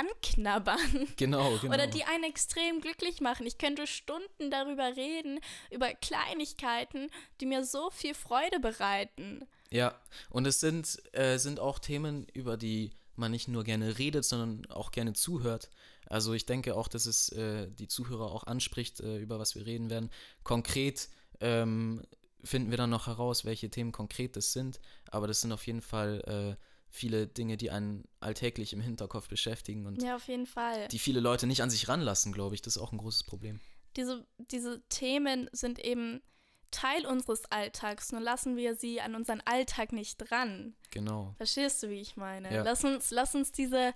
anknabbern? 0.00 1.08
Genau, 1.16 1.56
genau. 1.60 1.74
Oder 1.74 1.86
die 1.86 2.04
einen 2.04 2.24
extrem 2.24 2.80
glücklich 2.80 3.20
machen. 3.20 3.46
Ich 3.46 3.58
könnte 3.58 3.86
Stunden 3.86 4.50
darüber 4.50 4.96
reden, 4.96 5.40
über 5.70 5.92
Kleinigkeiten, 5.94 7.10
die 7.40 7.46
mir 7.46 7.64
so 7.64 7.90
viel 7.90 8.14
Freude 8.14 8.60
bereiten. 8.60 9.46
Ja, 9.70 9.94
und 10.30 10.46
es 10.46 10.60
sind, 10.60 11.00
äh, 11.12 11.38
sind 11.38 11.60
auch 11.60 11.78
Themen, 11.78 12.26
über 12.32 12.56
die 12.56 12.90
man 13.16 13.30
nicht 13.30 13.48
nur 13.48 13.64
gerne 13.64 13.98
redet, 13.98 14.24
sondern 14.24 14.70
auch 14.70 14.90
gerne 14.90 15.12
zuhört. 15.12 15.70
Also 16.06 16.32
ich 16.32 16.46
denke 16.46 16.74
auch, 16.74 16.88
dass 16.88 17.06
es 17.06 17.28
äh, 17.30 17.70
die 17.70 17.86
Zuhörer 17.86 18.32
auch 18.32 18.44
anspricht, 18.44 19.00
äh, 19.00 19.18
über 19.18 19.38
was 19.38 19.54
wir 19.54 19.66
reden 19.66 19.90
werden. 19.90 20.10
Konkret 20.42 21.08
ähm, 21.40 22.02
finden 22.42 22.70
wir 22.70 22.78
dann 22.78 22.90
noch 22.90 23.06
heraus, 23.06 23.44
welche 23.44 23.70
Themen 23.70 23.92
konkret 23.92 24.36
das 24.36 24.52
sind, 24.52 24.80
aber 25.10 25.26
das 25.26 25.42
sind 25.42 25.52
auf 25.52 25.66
jeden 25.66 25.82
Fall 25.82 26.56
äh, 26.58 26.69
viele 26.90 27.26
Dinge, 27.26 27.56
die 27.56 27.70
einen 27.70 28.04
alltäglich 28.18 28.72
im 28.72 28.80
Hinterkopf 28.80 29.28
beschäftigen 29.28 29.86
und 29.86 30.02
Ja, 30.02 30.16
auf 30.16 30.28
jeden 30.28 30.46
Fall. 30.46 30.88
die 30.88 30.98
viele 30.98 31.20
Leute 31.20 31.46
nicht 31.46 31.62
an 31.62 31.70
sich 31.70 31.88
ranlassen, 31.88 32.32
glaube 32.32 32.54
ich. 32.54 32.62
Das 32.62 32.76
ist 32.76 32.82
auch 32.82 32.92
ein 32.92 32.98
großes 32.98 33.24
Problem. 33.24 33.60
Diese, 33.96 34.26
diese 34.38 34.82
Themen 34.88 35.48
sind 35.52 35.78
eben 35.78 36.20
Teil 36.70 37.04
unseres 37.06 37.44
Alltags, 37.46 38.12
nur 38.12 38.20
lassen 38.20 38.56
wir 38.56 38.76
sie 38.76 39.00
an 39.00 39.14
unseren 39.14 39.40
Alltag 39.44 39.92
nicht 39.92 40.30
ran. 40.30 40.74
Genau. 40.90 41.34
Verstehst 41.36 41.82
du, 41.82 41.90
wie 41.90 42.00
ich 42.00 42.16
meine? 42.16 42.52
Ja. 42.52 42.62
Lass, 42.62 42.84
uns, 42.84 43.10
lass 43.10 43.34
uns 43.34 43.50
diese 43.50 43.92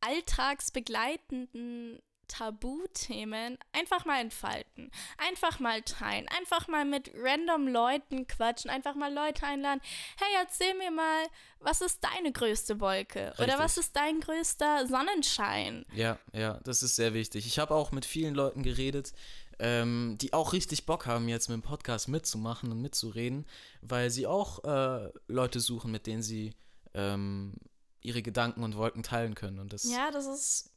alltagsbegleitenden 0.00 2.00
Tabuthemen 2.30 3.58
einfach 3.72 4.04
mal 4.04 4.20
entfalten, 4.20 4.90
einfach 5.18 5.58
mal 5.58 5.82
teilen, 5.82 6.26
einfach 6.38 6.68
mal 6.68 6.84
mit 6.84 7.10
random 7.14 7.68
Leuten 7.68 8.26
quatschen, 8.26 8.70
einfach 8.70 8.94
mal 8.94 9.12
Leute 9.12 9.44
einladen. 9.44 9.80
Hey, 10.16 10.28
erzähl 10.40 10.74
mir 10.74 10.90
mal, 10.90 11.26
was 11.58 11.80
ist 11.80 12.04
deine 12.04 12.32
größte 12.32 12.80
Wolke? 12.80 13.32
Oder 13.34 13.46
Richtig. 13.46 13.58
was 13.58 13.78
ist 13.78 13.96
dein 13.96 14.20
größter 14.20 14.86
Sonnenschein? 14.86 15.84
Ja, 15.92 16.18
ja, 16.32 16.60
das 16.64 16.82
ist 16.82 16.96
sehr 16.96 17.14
wichtig. 17.14 17.46
Ich 17.46 17.58
habe 17.58 17.74
auch 17.74 17.90
mit 17.90 18.04
vielen 18.04 18.34
Leuten 18.34 18.62
geredet, 18.62 19.12
ähm, 19.58 20.16
die 20.20 20.32
auch 20.32 20.52
richtig 20.52 20.86
Bock 20.86 21.06
haben, 21.06 21.28
jetzt 21.28 21.48
mit 21.48 21.56
dem 21.56 21.62
Podcast 21.62 22.08
mitzumachen 22.08 22.70
und 22.70 22.80
mitzureden, 22.80 23.44
weil 23.82 24.10
sie 24.10 24.26
auch 24.26 24.64
äh, 24.64 25.10
Leute 25.26 25.60
suchen, 25.60 25.90
mit 25.90 26.06
denen 26.06 26.22
sie 26.22 26.54
ähm, 26.94 27.54
ihre 28.02 28.22
Gedanken 28.22 28.62
und 28.62 28.76
Wolken 28.76 29.02
teilen 29.02 29.34
können. 29.34 29.58
Und 29.58 29.72
das, 29.72 29.84
Ja, 29.84 30.10
das 30.10 30.26
ist, 30.26 30.69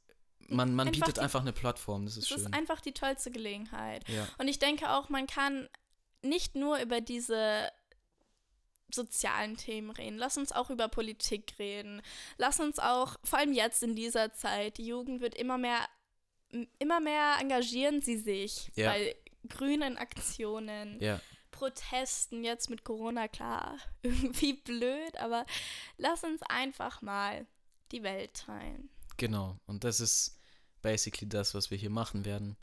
man, 0.50 0.74
man 0.76 0.88
einfach 0.88 1.00
bietet 1.02 1.18
die- 1.18 1.22
einfach 1.22 1.42
eine 1.42 1.54
Plattform, 1.54 2.06
das 2.06 2.18
ist 2.18 2.30
das 2.32 2.40
schön. 2.40 2.48
ist 2.48 2.54
einfach 2.54 2.82
die 2.82 2.92
tollste 2.94 3.32
Gelegenheit. 3.32 4.08
ja. 4.10 4.28
Und 4.38 4.48
ich 4.48 4.60
denke 4.60 4.90
auch, 4.92 5.10
man 5.10 5.28
kann 5.28 5.68
nicht 6.22 6.56
nur 6.56 6.80
über 6.80 7.02
diese 7.02 7.70
sozialen 8.94 9.58
Themen 9.58 9.90
reden. 9.92 10.18
Lass 10.18 10.38
uns 10.38 10.52
auch 10.52 10.70
über 10.70 10.88
Politik 10.88 11.56
reden. 11.58 12.02
Lass 12.38 12.60
uns 12.60 12.78
auch, 12.80 13.16
vor 13.24 13.40
allem 13.40 13.54
jetzt 13.54 13.82
in 13.82 13.96
dieser 13.96 14.34
Zeit, 14.34 14.78
die 14.78 14.86
Jugend 14.86 15.20
wird 15.22 15.34
immer 15.36 15.58
mehr, 15.58 15.80
immer 16.80 17.00
mehr 17.00 17.38
engagieren 17.40 18.02
sie 18.02 18.18
sich 18.18 18.72
Ja. 18.76 18.92
bei 18.92 19.16
grünen 19.50 19.98
Aktionen, 19.98 21.00
ja, 21.02 21.20
Protesten, 21.50 22.44
jetzt 22.44 22.70
mit 22.70 22.84
Corona, 22.84 23.28
klar, 23.28 23.78
irgendwie 24.04 24.54
blöd, 24.54 25.18
aber 25.18 25.46
lass 25.98 26.24
uns 26.24 26.42
einfach 26.44 27.02
mal 27.02 27.46
die 27.92 28.04
Welt 28.04 28.34
teilen. 28.36 28.90
Genau. 29.18 29.60
Und 29.66 29.84
das 29.84 30.00
ist 30.00 30.38
basically 30.82 31.28
das, 31.28 31.54
was 31.54 31.72
wir 31.72 31.78
hier 31.78 31.90
machen 31.90 32.26
werden. 32.26 32.58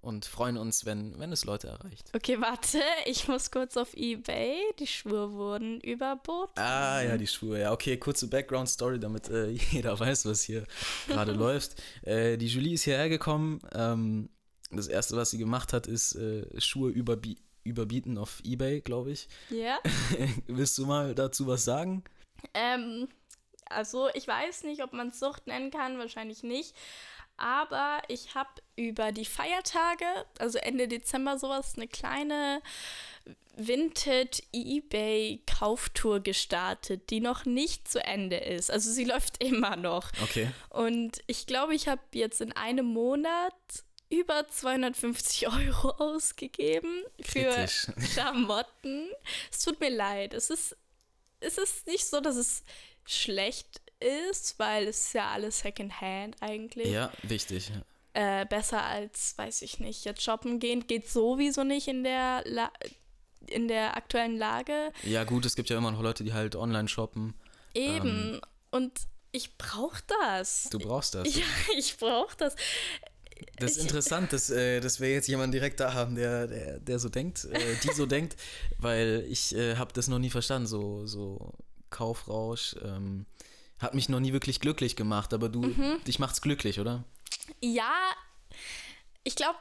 Und 0.00 0.24
freuen 0.24 0.56
uns, 0.56 0.84
wenn, 0.86 1.18
wenn 1.18 1.32
es 1.32 1.44
Leute 1.44 1.66
erreicht. 1.66 2.12
Okay, 2.14 2.40
warte, 2.40 2.80
ich 3.06 3.26
muss 3.26 3.50
kurz 3.50 3.76
auf 3.76 3.92
Ebay. 3.94 4.56
Die 4.78 4.86
Schuhe 4.86 5.32
wurden 5.32 5.80
überboten. 5.80 6.60
Ah, 6.60 7.02
ja, 7.02 7.16
die 7.16 7.26
Schuhe. 7.26 7.60
Ja, 7.60 7.72
okay, 7.72 7.96
kurze 7.96 8.28
Background-Story, 8.28 9.00
damit 9.00 9.28
äh, 9.30 9.48
jeder 9.72 9.98
weiß, 9.98 10.26
was 10.26 10.42
hier 10.42 10.64
gerade 11.08 11.32
läuft. 11.32 11.82
Äh, 12.02 12.36
die 12.36 12.46
Julie 12.46 12.74
ist 12.74 12.84
hierher 12.84 13.08
gekommen. 13.08 13.60
Ähm, 13.74 14.28
das 14.70 14.86
erste, 14.86 15.16
was 15.16 15.30
sie 15.30 15.38
gemacht 15.38 15.72
hat, 15.72 15.86
ist 15.86 16.14
äh, 16.14 16.44
Schuhe 16.60 16.90
überbie 16.90 17.38
überbieten 17.64 18.16
auf 18.16 18.40
Ebay, 18.44 18.80
glaube 18.80 19.10
ich. 19.10 19.28
Ja. 19.50 19.78
Willst 20.46 20.78
du 20.78 20.86
mal 20.86 21.16
dazu 21.16 21.48
was 21.48 21.64
sagen? 21.64 22.04
Ähm, 22.54 23.08
also 23.68 24.08
ich 24.14 24.26
weiß 24.26 24.64
nicht, 24.64 24.82
ob 24.82 24.92
man 24.92 25.08
es 25.08 25.20
Sucht 25.20 25.46
nennen 25.46 25.70
kann, 25.70 25.98
wahrscheinlich 25.98 26.42
nicht. 26.42 26.74
Aber 27.38 28.00
ich 28.08 28.34
habe 28.34 28.48
über 28.76 29.12
die 29.12 29.26
Feiertage, 29.26 30.06
also 30.38 30.58
Ende 30.58 30.88
Dezember 30.88 31.38
sowas, 31.38 31.74
eine 31.76 31.86
kleine 31.86 32.62
Vintage 33.56 34.42
eBay 34.52 35.42
Kauftour 35.46 36.20
gestartet, 36.20 37.10
die 37.10 37.20
noch 37.20 37.44
nicht 37.44 37.88
zu 37.88 38.02
Ende 38.02 38.36
ist. 38.36 38.70
Also 38.70 38.90
sie 38.90 39.04
läuft 39.04 39.42
immer 39.42 39.76
noch. 39.76 40.10
Okay. 40.22 40.50
Und 40.70 41.22
ich 41.26 41.46
glaube, 41.46 41.74
ich 41.74 41.88
habe 41.88 42.00
jetzt 42.12 42.40
in 42.40 42.52
einem 42.52 42.86
Monat 42.86 43.54
über 44.08 44.48
250 44.48 45.48
Euro 45.68 45.90
ausgegeben 45.90 47.02
für 47.20 47.50
Kritisch. 47.50 47.88
Klamotten. 48.14 49.08
Es 49.50 49.60
tut 49.60 49.80
mir 49.80 49.90
leid. 49.90 50.32
Es 50.32 50.48
ist 50.48 50.76
es 51.40 51.58
ist 51.58 51.86
nicht 51.86 52.06
so, 52.06 52.20
dass 52.20 52.36
es 52.36 52.64
schlecht 53.06 53.80
ist, 54.30 54.58
weil 54.58 54.88
es 54.88 55.06
ist 55.06 55.14
ja 55.14 55.30
alles 55.30 55.60
Secondhand 55.60 56.36
eigentlich. 56.40 56.88
Ja, 56.88 57.10
wichtig. 57.22 57.70
Ja. 57.70 58.40
Äh, 58.40 58.46
besser 58.46 58.82
als, 58.82 59.36
weiß 59.36 59.62
ich 59.62 59.78
nicht, 59.78 60.04
jetzt 60.04 60.22
shoppen 60.22 60.58
gehen 60.58 60.86
geht 60.86 61.08
sowieso 61.08 61.64
nicht 61.64 61.88
in 61.88 62.02
der, 62.02 62.42
La 62.46 62.72
in 63.48 63.68
der 63.68 63.96
aktuellen 63.96 64.36
Lage. 64.36 64.92
Ja, 65.04 65.24
gut, 65.24 65.46
es 65.46 65.54
gibt 65.54 65.68
ja 65.68 65.78
immer 65.78 65.92
noch 65.92 66.02
Leute, 66.02 66.24
die 66.24 66.32
halt 66.32 66.56
online 66.56 66.88
shoppen. 66.88 67.34
Eben. 67.74 68.34
Ähm, 68.34 68.40
Und 68.70 68.92
ich 69.32 69.56
brauche 69.58 70.02
das. 70.22 70.68
Du 70.70 70.78
brauchst 70.78 71.14
das. 71.14 71.34
Ja, 71.34 71.44
ich 71.76 71.96
brauche 71.96 72.36
das. 72.36 72.56
Das 73.58 73.72
ist 73.72 73.82
interessant, 73.82 74.32
dass, 74.32 74.48
äh, 74.48 74.80
dass 74.80 74.98
wir 74.98 75.10
jetzt 75.12 75.28
jemanden 75.28 75.52
direkt 75.52 75.78
da 75.78 75.92
haben, 75.92 76.14
der, 76.14 76.46
der, 76.46 76.78
der 76.80 76.98
so 76.98 77.10
denkt, 77.10 77.44
äh, 77.44 77.74
die 77.82 77.92
so 77.92 78.06
denkt, 78.06 78.36
weil 78.78 79.26
ich 79.28 79.54
äh, 79.54 79.76
habe 79.76 79.92
das 79.92 80.08
noch 80.08 80.18
nie 80.18 80.30
verstanden, 80.30 80.66
so, 80.66 81.06
so 81.06 81.52
Kaufrausch. 81.96 82.76
Ähm, 82.84 83.26
hat 83.78 83.94
mich 83.94 84.08
noch 84.08 84.20
nie 84.20 84.32
wirklich 84.32 84.60
glücklich 84.60 84.96
gemacht, 84.96 85.34
aber 85.34 85.48
du, 85.48 85.62
mhm. 85.62 86.02
dich 86.06 86.18
macht's 86.18 86.40
glücklich, 86.40 86.80
oder? 86.80 87.04
Ja, 87.60 87.92
ich 89.26 89.34
glaube, 89.34 89.58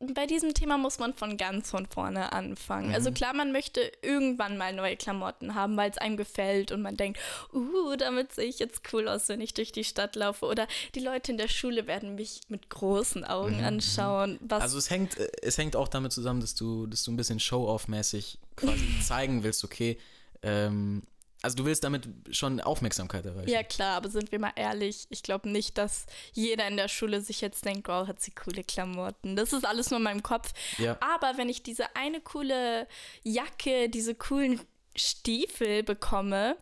bei 0.00 0.26
diesem 0.26 0.52
Thema 0.52 0.78
muss 0.78 0.98
man 0.98 1.14
von 1.14 1.36
ganz 1.36 1.70
von 1.70 1.86
vorne 1.86 2.32
anfangen. 2.32 2.86
Also 2.86 2.88
mhm. 2.88 2.94
Also 3.06 3.12
klar, 3.12 3.34
man 3.34 3.52
möchte 3.52 3.92
irgendwann 4.02 4.58
mal 4.58 4.72
neue 4.72 4.96
Klamotten 4.96 5.54
haben, 5.54 5.76
weil 5.76 5.90
es 5.90 5.96
einem 5.96 6.16
gefällt 6.16 6.72
und 6.72 6.82
man 6.82 6.96
denkt, 6.96 7.20
uh, 7.52 7.94
damit 7.96 8.32
sehe 8.32 8.46
ich 8.46 8.58
jetzt 8.58 8.80
cool 8.92 9.06
aus, 9.06 9.28
wenn 9.28 9.40
ich 9.40 9.54
durch 9.54 9.70
die 9.70 9.84
Stadt 9.84 10.16
laufe. 10.16 10.44
Oder 10.46 10.66
die 10.96 11.00
Leute 11.00 11.30
in 11.30 11.38
der 11.38 11.46
Schule 11.46 11.86
werden 11.86 12.16
mich 12.16 12.40
mit 12.48 12.68
großen 12.68 13.24
Augen 13.24 13.58
mhm. 13.58 13.64
anschauen. 13.64 14.40
also 14.48 14.76
es 14.76 14.90
hängt, 14.90 15.16
äh, 15.18 15.30
es 15.40 15.56
hängt 15.56 15.76
auch 15.76 15.86
damit 15.86 16.12
zusammen, 16.12 16.40
dass 16.40 16.56
du, 16.56 16.88
dass 16.88 17.04
du 17.04 17.12
ein 17.12 17.16
bisschen 17.16 17.38
Show-off-mäßig 17.38 18.40
quasi 18.56 18.86
zeigen 19.04 19.44
willst, 19.44 19.62
okay, 19.62 20.00
ähm, 20.42 21.04
also 21.42 21.56
du 21.56 21.64
willst 21.64 21.84
damit 21.84 22.08
schon 22.30 22.60
Aufmerksamkeit 22.60 23.24
erreichen. 23.24 23.48
Ja 23.48 23.62
klar, 23.62 23.96
aber 23.96 24.08
sind 24.08 24.32
wir 24.32 24.38
mal 24.38 24.52
ehrlich, 24.56 25.06
ich 25.10 25.22
glaube 25.22 25.48
nicht, 25.48 25.78
dass 25.78 26.06
jeder 26.32 26.66
in 26.66 26.76
der 26.76 26.88
Schule 26.88 27.20
sich 27.20 27.40
jetzt 27.40 27.64
denkt, 27.64 27.88
wow, 27.88 28.06
hat 28.06 28.20
sie 28.20 28.32
coole 28.32 28.64
Klamotten. 28.64 29.36
Das 29.36 29.52
ist 29.52 29.64
alles 29.64 29.90
nur 29.90 29.98
in 29.98 30.04
meinem 30.04 30.22
Kopf. 30.22 30.52
Ja. 30.78 30.98
Aber 31.00 31.38
wenn 31.38 31.48
ich 31.48 31.62
diese 31.62 31.94
eine 31.94 32.20
coole 32.20 32.88
Jacke, 33.22 33.88
diese 33.88 34.14
coolen 34.14 34.60
Stiefel 34.94 35.82
bekomme 35.82 36.56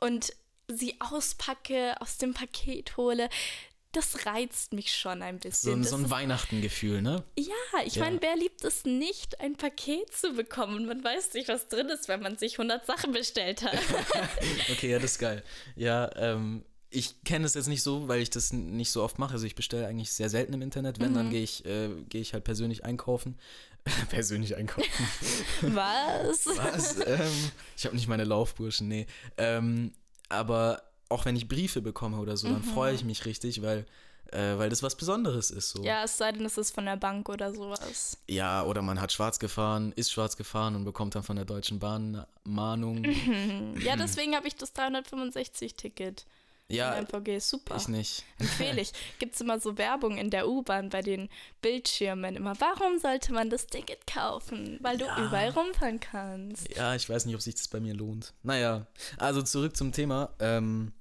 und 0.00 0.32
sie 0.68 1.00
auspacke, 1.00 2.00
aus 2.00 2.18
dem 2.18 2.34
Paket 2.34 2.96
hole, 2.96 3.28
das 3.96 4.26
reizt 4.26 4.72
mich 4.72 4.94
schon 4.94 5.22
ein 5.22 5.38
bisschen. 5.38 5.82
So, 5.84 5.90
so 5.90 5.96
ein 5.96 6.10
Weihnachtengefühl, 6.10 7.02
ne? 7.02 7.24
Ja, 7.38 7.80
ich 7.84 7.96
ja. 7.96 8.04
meine, 8.04 8.20
wer 8.20 8.36
liebt 8.36 8.64
es 8.64 8.84
nicht, 8.84 9.40
ein 9.40 9.56
Paket 9.56 10.12
zu 10.14 10.34
bekommen 10.34 10.76
und 10.76 10.86
man 10.86 11.02
weiß 11.02 11.34
nicht, 11.34 11.48
was 11.48 11.68
drin 11.68 11.88
ist, 11.88 12.08
wenn 12.08 12.20
man 12.20 12.36
sich 12.36 12.58
100 12.58 12.86
Sachen 12.86 13.12
bestellt 13.12 13.62
hat. 13.62 13.78
okay, 14.70 14.90
ja, 14.90 14.98
das 14.98 15.12
ist 15.12 15.18
geil. 15.18 15.42
Ja, 15.76 16.10
ähm, 16.16 16.64
ich 16.90 17.24
kenne 17.24 17.44
es 17.44 17.54
jetzt 17.54 17.66
nicht 17.66 17.82
so, 17.82 18.08
weil 18.08 18.20
ich 18.20 18.30
das 18.30 18.52
nicht 18.52 18.90
so 18.90 19.02
oft 19.02 19.18
mache. 19.18 19.32
Also 19.32 19.46
ich 19.46 19.54
bestelle 19.54 19.86
eigentlich 19.86 20.12
sehr 20.12 20.30
selten 20.30 20.52
im 20.52 20.62
Internet. 20.62 21.00
Wenn, 21.00 21.10
mhm. 21.10 21.16
dann 21.16 21.30
gehe 21.30 21.42
ich, 21.42 21.64
äh, 21.66 21.90
geh 22.08 22.20
ich 22.20 22.32
halt 22.34 22.44
persönlich 22.44 22.84
einkaufen. 22.84 23.38
persönlich 24.08 24.56
einkaufen. 24.56 24.88
Was? 25.62 26.46
Was? 26.46 27.06
Ähm, 27.06 27.50
ich 27.76 27.84
habe 27.84 27.96
nicht 27.96 28.08
meine 28.08 28.24
Laufburschen, 28.24 28.88
nee. 28.88 29.06
Ähm, 29.36 29.92
aber 30.28 30.82
auch 31.14 31.24
wenn 31.24 31.36
ich 31.36 31.46
Briefe 31.46 31.80
bekomme 31.80 32.18
oder 32.18 32.36
so, 32.36 32.48
dann 32.48 32.58
mhm. 32.58 32.64
freue 32.64 32.92
ich 32.92 33.04
mich 33.04 33.24
richtig, 33.24 33.62
weil, 33.62 33.86
äh, 34.32 34.58
weil 34.58 34.68
das 34.68 34.82
was 34.82 34.96
Besonderes 34.96 35.52
ist. 35.52 35.70
So. 35.70 35.82
Ja, 35.84 36.02
es 36.02 36.18
sei 36.18 36.32
denn, 36.32 36.44
es 36.44 36.58
ist 36.58 36.74
von 36.74 36.86
der 36.86 36.96
Bank 36.96 37.28
oder 37.28 37.54
sowas. 37.54 38.18
Ja, 38.28 38.64
oder 38.64 38.82
man 38.82 39.00
hat 39.00 39.12
schwarz 39.12 39.38
gefahren, 39.38 39.92
ist 39.94 40.10
schwarz 40.10 40.36
gefahren 40.36 40.74
und 40.74 40.84
bekommt 40.84 41.14
dann 41.14 41.22
von 41.22 41.36
der 41.36 41.44
Deutschen 41.44 41.78
Bahn 41.78 42.16
eine 42.16 42.26
Mahnung. 42.42 43.04
ja, 43.84 43.94
deswegen 43.98 44.34
habe 44.34 44.48
ich 44.48 44.56
das 44.56 44.74
365-Ticket. 44.74 46.26
Ja, 46.68 47.00
MVG 47.00 47.36
ist 47.36 47.50
super. 47.50 47.76
Ich 47.76 47.86
nicht. 47.86 48.24
Empfehle 48.38 48.80
ich. 48.80 48.92
Gibt 49.20 49.34
es 49.34 49.40
immer 49.40 49.60
so 49.60 49.78
Werbung 49.78 50.16
in 50.16 50.30
der 50.30 50.48
U-Bahn 50.48 50.88
bei 50.88 51.02
den 51.02 51.28
Bildschirmen 51.60 52.34
immer. 52.36 52.58
Warum 52.58 52.98
sollte 52.98 53.32
man 53.32 53.50
das 53.50 53.66
Ticket 53.66 54.06
kaufen? 54.06 54.78
Weil 54.80 54.96
du 54.96 55.04
ja. 55.04 55.24
überall 55.24 55.50
rumfahren 55.50 56.00
kannst. 56.00 56.74
Ja, 56.74 56.94
ich 56.94 57.08
weiß 57.08 57.26
nicht, 57.26 57.34
ob 57.34 57.42
sich 57.42 57.54
das 57.54 57.68
bei 57.68 57.78
mir 57.78 57.94
lohnt. 57.94 58.32
Naja, 58.42 58.86
also 59.18 59.42
zurück 59.42 59.76
zum 59.76 59.92
Thema. 59.92 60.30
Ähm, 60.40 60.92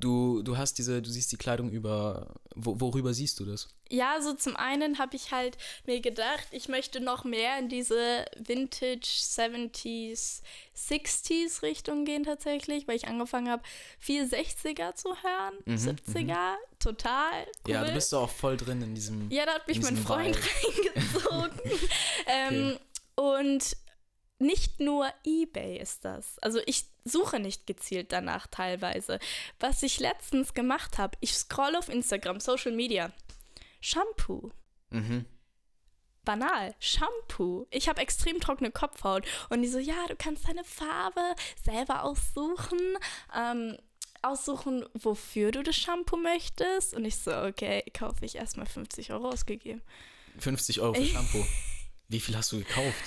Du, 0.00 0.42
du 0.42 0.56
hast 0.56 0.78
diese, 0.78 1.00
du 1.00 1.10
siehst 1.10 1.30
die 1.32 1.36
Kleidung 1.36 1.70
über, 1.70 2.34
wo, 2.54 2.80
worüber 2.80 3.14
siehst 3.14 3.38
du 3.40 3.44
das? 3.44 3.68
Ja, 3.90 4.20
so 4.20 4.34
zum 4.34 4.56
einen 4.56 4.98
habe 4.98 5.14
ich 5.14 5.30
halt 5.30 5.56
mir 5.86 6.00
gedacht, 6.00 6.48
ich 6.50 6.68
möchte 6.68 7.00
noch 7.00 7.24
mehr 7.24 7.58
in 7.58 7.68
diese 7.68 8.24
Vintage 8.36 9.06
70s, 9.06 10.40
60s 10.76 11.62
Richtung 11.62 12.04
gehen 12.04 12.24
tatsächlich, 12.24 12.88
weil 12.88 12.96
ich 12.96 13.06
angefangen 13.06 13.50
habe, 13.50 13.62
viel 13.98 14.24
60er 14.24 14.94
zu 14.94 15.10
hören, 15.10 15.54
mhm, 15.66 15.74
70er, 15.74 16.24
mhm. 16.24 16.78
total. 16.78 17.46
Cool. 17.66 17.74
Ja, 17.74 17.84
du 17.84 17.92
bist 17.92 18.12
doch 18.12 18.22
auch 18.22 18.30
voll 18.30 18.56
drin 18.56 18.82
in 18.82 18.94
diesem. 18.94 19.30
Ja, 19.30 19.46
da 19.46 19.54
hat 19.54 19.68
mich 19.68 19.80
mein 19.82 19.96
Freund 19.96 20.36
reingezogen. 20.96 21.60
ähm, 22.26 22.72
okay. 22.72 22.80
Und 23.16 23.76
nicht 24.38 24.80
nur 24.80 25.12
eBay 25.24 25.78
ist 25.78 26.04
das. 26.04 26.38
Also 26.40 26.60
ich 26.66 26.86
suche 27.04 27.38
nicht 27.38 27.66
gezielt 27.66 28.12
danach 28.12 28.46
teilweise. 28.46 29.18
Was 29.60 29.82
ich 29.82 30.00
letztens 30.00 30.54
gemacht 30.54 30.98
habe, 30.98 31.16
ich 31.20 31.34
scroll 31.34 31.76
auf 31.76 31.88
Instagram, 31.88 32.40
Social 32.40 32.72
Media. 32.72 33.12
Shampoo. 33.80 34.50
Mhm. 34.90 35.26
Banal, 36.24 36.74
Shampoo. 36.80 37.66
Ich 37.70 37.88
habe 37.88 38.00
extrem 38.00 38.40
trockene 38.40 38.70
Kopfhaut. 38.70 39.26
Und 39.50 39.62
die 39.62 39.68
so, 39.68 39.78
ja, 39.78 40.06
du 40.08 40.16
kannst 40.16 40.48
deine 40.48 40.64
Farbe 40.64 41.34
selber 41.62 42.02
aussuchen. 42.04 42.80
Ähm, 43.36 43.76
aussuchen, 44.22 44.86
wofür 44.94 45.52
du 45.52 45.62
das 45.62 45.76
Shampoo 45.76 46.16
möchtest. 46.16 46.94
Und 46.94 47.04
ich 47.04 47.16
so, 47.16 47.30
okay, 47.36 47.84
kaufe 47.92 48.24
ich 48.24 48.36
erstmal 48.36 48.66
50 48.66 49.12
Euro 49.12 49.28
ausgegeben. 49.28 49.82
50 50.38 50.80
Euro 50.80 50.94
für 50.94 51.04
Shampoo. 51.04 51.44
Wie 52.08 52.20
viel 52.20 52.36
hast 52.36 52.52
du 52.52 52.58
gekauft? 52.58 53.04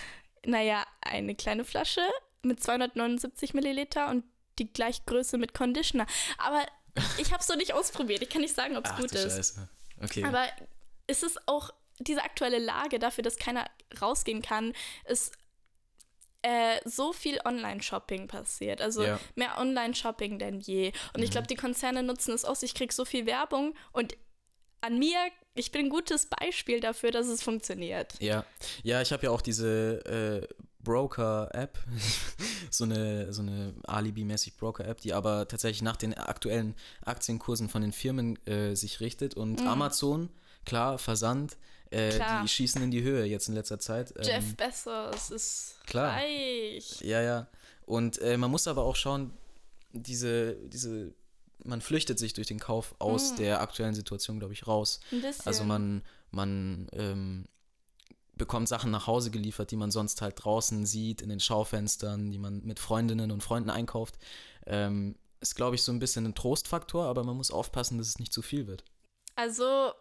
Naja, 0.48 0.86
eine 1.01 1.36
kleine 1.36 1.66
Flasche 1.66 2.01
mit 2.42 2.63
279 2.63 3.54
Milliliter 3.54 4.10
und 4.10 4.24
die 4.60 4.72
gleiche 4.72 5.01
Größe 5.06 5.38
mit 5.38 5.54
Conditioner. 5.54 6.08
Aber 6.38 6.66
ich 7.18 7.32
habe 7.32 7.42
es 7.42 7.48
so 7.48 7.56
nicht 7.56 7.74
ausprobiert. 7.74 8.22
Ich 8.22 8.30
kann 8.30 8.42
nicht 8.42 8.56
sagen, 8.56 8.77
ob 8.77 8.86
es 8.86 8.96
gut 8.96 9.12
ist. 9.12 9.36
Scheiße. 9.36 9.70
Okay. 10.01 10.24
Aber 10.24 10.48
ist 11.08 11.24
es 11.24 11.36
auch 11.48 11.72
diese 12.00 12.24
aktuelle 12.24 12.60
Lage 12.60 12.98
dafür, 12.98 13.24
dass 13.24 13.38
keiner 13.38 13.70
rausgehen 14.01 14.42
kann, 14.42 14.74
ist 15.06 15.34
äh, 16.44 16.80
so 16.86 17.12
viel 17.12 17.39
Online-Shopping 17.44 18.27
passiert. 18.27 18.82
Also 18.82 19.04
ja. 19.04 19.20
mehr 19.36 19.58
Online-Shopping 19.58 20.39
denn 20.39 20.62
je. 20.62 20.94
Und 21.13 21.18
mhm. 21.18 21.24
ich 21.24 21.32
glaube, 21.32 21.48
die 21.48 21.56
Konzerne 21.56 22.04
nutzen 22.04 22.34
es 22.34 22.46
aus. 22.46 22.63
Ich 22.63 22.74
kriege 22.74 22.94
so 22.94 23.04
viel 23.04 23.25
Werbung 23.25 23.75
und 23.92 24.16
an 24.80 24.98
mir, 24.98 25.18
ich 25.58 25.72
bin 25.72 25.86
ein 25.86 25.90
gutes 25.90 26.26
Beispiel 26.28 26.80
dafür, 26.80 27.12
dass 27.12 27.28
es 27.28 27.44
funktioniert. 27.44 28.14
Ja, 28.20 28.46
ja, 28.84 29.02
ich 29.02 29.12
habe 29.12 29.24
ja 29.24 29.32
auch 29.32 29.42
diese 29.42 30.48
äh, 30.50 30.54
Broker-App, 30.84 31.78
so 32.72 32.86
eine, 32.86 33.34
so 33.34 33.42
eine 33.42 33.74
Alibi-mäßig 33.84 34.58
Broker-App, 34.58 35.02
die 35.02 35.14
aber 35.14 35.48
tatsächlich 35.48 35.82
nach 35.82 35.98
den 35.98 36.14
aktuellen 36.14 36.76
Aktienkursen 37.04 37.70
von 37.70 37.82
den 37.82 37.92
Firmen 37.92 38.38
äh, 38.46 38.76
sich 38.76 39.00
richtet 39.00 39.36
und 39.36 39.62
mhm. 39.62 39.68
Amazon, 39.68 40.30
klar, 40.66 40.98
Versand, 40.98 41.58
äh, 41.92 42.12
klar. 42.12 42.42
die 42.42 42.48
schießen 42.48 42.82
in 42.82 42.92
die 42.92 43.04
Höhe 43.04 43.26
jetzt 43.26 43.50
in 43.50 43.56
letzter 43.56 43.80
Zeit. 43.80 44.14
Ähm, 44.18 44.24
Jeff 44.24 44.56
Bezos 44.56 45.30
ist 45.32 45.76
klar. 45.86 46.14
reich. 46.14 47.02
Ja, 47.02 47.22
ja. 47.22 47.48
Und 47.86 48.22
äh, 48.22 48.38
man 48.38 48.52
muss 48.52 48.68
aber 48.68 48.84
auch 48.84 48.96
schauen, 48.96 49.34
diese, 49.94 50.56
diese 50.56 51.14
man 51.68 51.82
flüchtet 51.82 52.18
sich 52.18 52.34
durch 52.34 52.48
den 52.48 52.60
Kauf 52.60 52.96
aus 53.00 53.32
mhm. 53.32 53.36
der 53.38 53.62
aktuellen 53.62 53.94
Situation, 53.94 54.40
glaube 54.40 54.54
ich, 54.54 54.68
raus. 54.68 55.00
Also 55.46 55.64
man, 55.64 56.02
man 56.32 56.88
ähm, 56.94 57.46
bekommt 58.36 58.68
Sachen 58.70 58.92
nach 58.92 59.08
Hause 59.08 59.32
geliefert, 59.32 59.72
die 59.72 59.76
man 59.76 59.92
sonst 59.92 60.22
halt 60.22 60.44
draußen 60.44 60.86
sieht, 60.86 61.22
in 61.22 61.30
den 61.30 61.40
Schaufenstern, 61.40 62.32
die 62.32 62.38
man 62.38 62.64
mit 62.64 62.80
Freundinnen 62.80 63.32
und 63.32 63.44
Freunden 63.44 63.70
einkauft. 63.70 64.16
Ähm, 64.66 65.16
ist, 65.40 65.56
glaube 65.56 65.76
ich, 65.76 65.84
so 65.84 65.92
ein 65.92 66.00
bisschen 66.00 66.26
ein 66.26 66.36
Trostfaktor, 66.36 67.06
aber 67.06 67.24
man 67.24 67.38
muss 67.38 67.52
aufpassen, 67.52 67.98
dass 67.98 68.08
es 68.08 68.20
nicht 68.20 68.34
zu 68.34 68.42
viel 68.42 68.68
wird. 68.68 68.84
Also, 69.36 69.92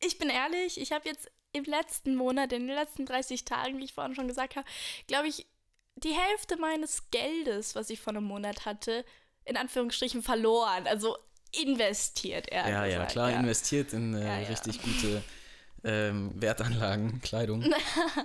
ich 0.00 0.18
bin 0.18 0.28
ehrlich, 0.28 0.78
ich 0.78 0.92
habe 0.92 1.08
jetzt 1.08 1.30
im 1.52 1.64
letzten 1.64 2.16
Monat, 2.16 2.52
in 2.52 2.66
den 2.66 2.76
letzten 2.76 3.06
30 3.06 3.44
Tagen, 3.44 3.78
wie 3.78 3.84
ich 3.84 3.94
vorhin 3.94 4.14
schon 4.14 4.28
gesagt 4.28 4.56
habe, 4.56 4.68
glaube 5.06 5.28
ich, 5.28 5.46
die 5.96 6.12
Hälfte 6.12 6.58
meines 6.58 7.10
Geldes, 7.10 7.74
was 7.74 7.88
ich 7.88 8.00
vor 8.00 8.12
einem 8.12 8.24
Monat 8.24 8.66
hatte, 8.66 9.04
in 9.46 9.56
Anführungsstrichen 9.56 10.22
verloren. 10.22 10.86
Also 10.86 11.16
investiert, 11.52 12.48
er. 12.48 12.68
Ja, 12.68 12.84
gesagt, 12.84 12.92
ja, 12.92 13.06
klar, 13.06 13.30
ja. 13.30 13.40
investiert 13.40 13.92
in 13.92 14.14
äh, 14.14 14.20
ja, 14.20 14.40
ja. 14.40 14.48
richtig 14.48 14.82
gute 14.82 15.22
ähm, 15.84 16.32
Wertanlagen, 16.34 17.20
Kleidung. 17.22 17.64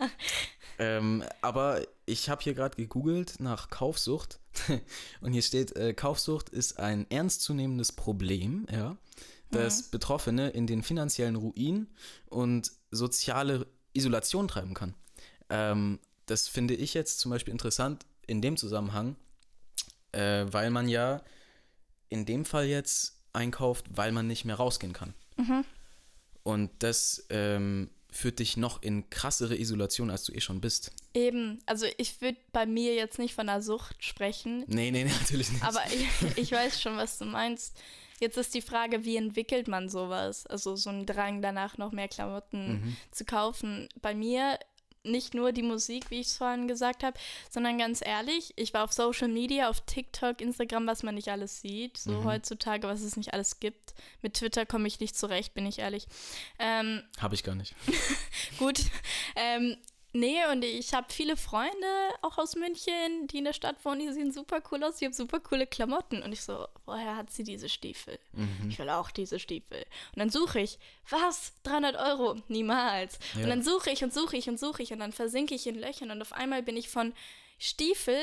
ähm, 0.80 1.24
aber 1.42 1.82
ich 2.06 2.30
habe 2.30 2.42
hier 2.42 2.54
gerade 2.54 2.76
gegoogelt 2.76 3.40
nach 3.40 3.70
Kaufsucht 3.70 4.40
und 5.22 5.32
hier 5.32 5.44
steht, 5.44 5.76
äh, 5.76 5.94
Kaufsucht 5.94 6.50
ist 6.50 6.80
ein 6.80 7.10
ernstzunehmendes 7.10 7.92
Problem, 7.92 8.66
ja, 8.72 8.98
das 9.52 9.86
mhm. 9.86 9.92
Betroffene 9.92 10.50
in 10.50 10.68
den 10.68 10.84
finanziellen 10.84 11.36
Ruin 11.36 11.88
und 12.30 12.72
soziale 12.90 13.68
Isolation 13.94 14.48
treiben 14.48 14.74
kann. 14.74 14.96
Ähm, 15.50 16.00
das 16.26 16.48
finde 16.48 16.74
ich 16.74 16.94
jetzt 16.94 17.20
zum 17.20 17.32
Beispiel 17.32 17.52
interessant 17.52 18.06
in 18.26 18.42
dem 18.42 18.58
Zusammenhang, 18.58 19.18
äh, 20.12 20.46
weil 20.52 20.70
man 20.70 20.88
ja 20.88 21.22
in 22.10 22.26
dem 22.26 22.46
Fall 22.46 22.66
jetzt 22.66 23.18
einkauft, 23.34 23.86
weil 23.90 24.12
man 24.12 24.28
nicht 24.28 24.46
mehr 24.46 24.56
rausgehen 24.56 24.94
kann. 24.94 25.14
Mhm. 25.38 25.64
Und 26.44 26.72
das 26.80 27.26
ähm, 27.30 27.90
führt 28.12 28.40
dich 28.40 28.58
noch 28.58 28.82
in 28.82 29.10
krassere 29.10 29.58
Isolation, 29.58 30.10
als 30.10 30.24
du 30.26 30.34
eh 30.34 30.42
schon 30.42 30.60
bist. 30.60 30.92
Eben, 31.14 31.60
also 31.66 31.86
ich 31.98 32.20
würde 32.22 32.38
bei 32.52 32.66
mir 32.66 32.94
jetzt 32.96 33.20
nicht 33.20 33.34
von 33.36 33.48
einer 33.48 33.62
Sucht 33.62 34.04
sprechen, 34.04 34.66
Nee, 34.68 34.92
nee, 34.92 35.04
nee 35.06 35.12
natürlich 35.22 35.52
nicht. 35.52 35.64
aber 35.64 35.82
ich, 35.94 36.38
ich 36.38 36.52
weiß 36.52 36.82
schon, 36.82 36.98
was 36.98 37.18
du 37.18 37.26
meinst. 37.26 37.78
Jetzt 38.20 38.38
ist 38.38 38.54
die 38.54 38.62
Frage, 38.62 39.04
wie 39.04 39.16
entwickelt 39.16 39.68
man 39.68 39.90
sowas? 39.90 40.46
Also 40.46 40.76
so 40.76 40.90
ein 40.92 41.06
Drang 41.08 41.42
danach, 41.42 41.78
noch 41.78 41.92
mehr 41.92 42.08
Klamotten 42.08 42.74
Mhm. 42.74 42.98
zu 43.12 43.26
kaufen. 43.26 43.88
Bei 44.02 44.14
mir 44.14 44.60
nicht 45.04 45.34
nur 45.34 45.52
die 45.52 45.64
Musik, 45.64 46.12
wie 46.12 46.20
ich 46.20 46.28
es 46.28 46.38
vorhin 46.38 46.68
gesagt 46.68 47.04
habe, 47.04 47.18
sondern 47.50 47.78
ganz 47.78 48.02
ehrlich, 48.06 48.54
ich 48.56 48.74
war 48.74 48.84
auf 48.84 48.94
Social 48.94 49.28
Media, 49.28 49.70
auf 49.70 49.82
TikTok, 49.82 50.42
Instagram, 50.42 50.86
was 50.88 51.04
man 51.04 51.16
nicht 51.16 51.30
alles 51.30 51.62
sieht, 51.62 51.98
so 51.98 52.12
Mhm. 52.22 52.26
heutzutage, 52.26 52.88
was 52.88 53.02
es 53.02 53.18
nicht 53.18 53.34
alles 53.34 53.60
gibt. 53.60 53.94
Mit 54.22 54.36
Twitter 54.36 54.66
komme 54.66 54.88
ich 54.88 55.00
nicht 55.00 55.18
zurecht, 55.18 55.54
bin 55.54 55.66
ich 55.66 55.80
ehrlich. 55.80 56.06
Ähm, 56.60 57.02
Habe 57.20 57.36
ich 57.36 57.44
gar 57.44 57.56
nicht. 57.56 57.76
Gut. 58.60 58.80
Ähm, 59.36 59.76
nee, 60.14 60.40
und 60.52 60.64
ich 60.64 60.94
habe 60.94 61.08
viele 61.10 61.38
Freunde, 61.38 61.88
auch 62.22 62.38
aus 62.38 62.56
München, 62.56 63.28
die 63.28 63.40
in 63.40 63.46
der 63.46 63.54
Stadt 63.54 63.84
wohnen, 63.84 64.00
die 64.00 64.12
sehen 64.14 64.32
super 64.32 64.62
cool 64.72 64.84
aus, 64.84 64.98
die 64.98 65.06
haben 65.06 65.14
super 65.14 65.40
coole 65.40 65.68
Klamotten. 65.68 66.22
Und 66.24 66.32
ich 66.32 66.42
so, 66.42 66.68
woher 66.86 67.16
hat 67.16 67.32
sie 67.32 67.44
diese 67.44 67.70
Stiefel? 67.70 68.20
Mhm. 68.34 68.70
Ich 68.70 68.80
will 68.80 68.90
auch 68.90 69.12
diese 69.12 69.40
Stiefel. 69.40 69.86
Und 70.14 70.20
dann 70.20 70.30
suche 70.30 70.60
ich, 70.60 70.80
was? 71.10 71.54
300 71.64 71.96
Euro? 71.96 72.36
Niemals. 72.48 73.20
Ja. 73.36 73.44
Und 73.44 73.50
dann 73.50 73.64
suche 73.64 73.90
ich 73.90 74.04
und 74.04 74.14
suche 74.14 74.38
ich 74.38 74.50
und 74.50 74.60
suche 74.60 74.84
ich 74.84 74.94
und 74.94 75.00
dann 75.00 75.12
versinke 75.12 75.56
ich 75.56 75.68
in 75.68 75.76
Löchern 75.76 76.12
und 76.12 76.22
auf 76.22 76.34
einmal 76.34 76.64
bin 76.64 76.78
ich 76.78 76.90
von 76.90 77.14
Stiefel 77.60 78.18